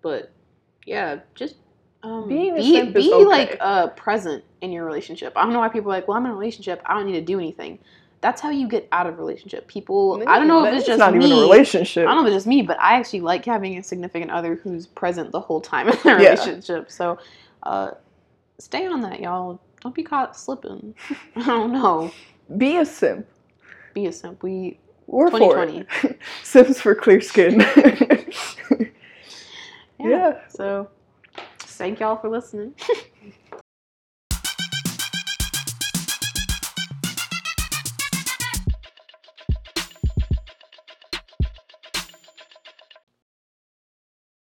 But 0.03 0.31
yeah, 0.85 1.21
just 1.35 1.57
um, 2.03 2.29
Being 2.29 2.57
be, 2.57 2.91
be 2.91 3.13
okay. 3.13 3.25
like 3.25 3.57
uh, 3.61 3.89
present 3.89 4.45
in 4.61 4.73
your 4.73 4.85
relationship. 4.85 5.33
I 5.37 5.43
don't 5.43 5.53
know 5.53 5.61
why 5.61 5.69
people 5.69 5.91
are 5.93 5.95
like, 5.97 6.09
well, 6.09 6.17
I'm 6.17 6.25
in 6.27 6.33
a 6.33 6.35
relationship. 6.35 6.83
I 6.87 6.95
don't 6.95 7.07
need 7.07 7.13
to 7.13 7.21
do 7.23 7.39
anything. 7.39 7.79
That's 8.21 8.41
how 8.41 8.51
you 8.51 8.69
get 8.69 8.89
out 8.93 9.07
of 9.09 9.19
relationship. 9.19 9.67
People, 9.67 10.23
I 10.29 10.39
don't 10.39 10.47
know 10.49 10.65
if 10.65 10.75
it's 10.75 10.87
just 10.87 10.99
not 10.99 11.13
me. 11.15 11.25
even 11.27 11.39
a 11.39 11.41
relationship. 11.41 12.07
I 12.07 12.15
don't 12.15 12.23
know 12.23 12.29
if 12.29 12.35
it's 12.35 12.37
just 12.37 12.47
me, 12.47 12.63
but 12.63 12.79
I 12.81 12.95
actually 12.97 13.21
like 13.21 13.45
having 13.45 13.79
a 13.79 13.83
significant 13.83 14.31
other 14.31 14.55
who's 14.57 14.87
present 14.87 15.33
the 15.33 15.41
whole 15.41 15.61
time 15.61 15.89
in 15.89 15.97
their 16.05 16.21
Yeah. 16.21 16.31
relationship. 16.31 16.91
So, 16.91 17.19
uh, 17.65 17.93
stay 18.59 18.87
on 18.87 19.01
that, 19.03 19.19
y'all. 19.21 19.61
Don't 19.81 19.95
be 19.95 20.05
caught 20.05 20.37
slipping. 20.37 20.95
I 21.37 21.45
don't 21.47 21.73
know. 21.73 22.13
Be 22.57 22.77
a 22.77 22.85
simp. 22.85 23.27
Be 23.95 24.07
a 24.07 24.13
simp. 24.13 24.43
We 24.45 24.79
We're 25.09 25.29
for 25.31 25.39
2020. 25.41 25.87
it. 26.09 26.19
Simps 26.45 26.81
for 26.81 26.95
clear 26.95 27.21
skin. 27.21 27.61
yeah. 29.99 30.39
So, 30.49 30.89
thank 31.83 31.99
y'all 31.99 32.17
for 32.17 32.29
listening. 32.29 32.73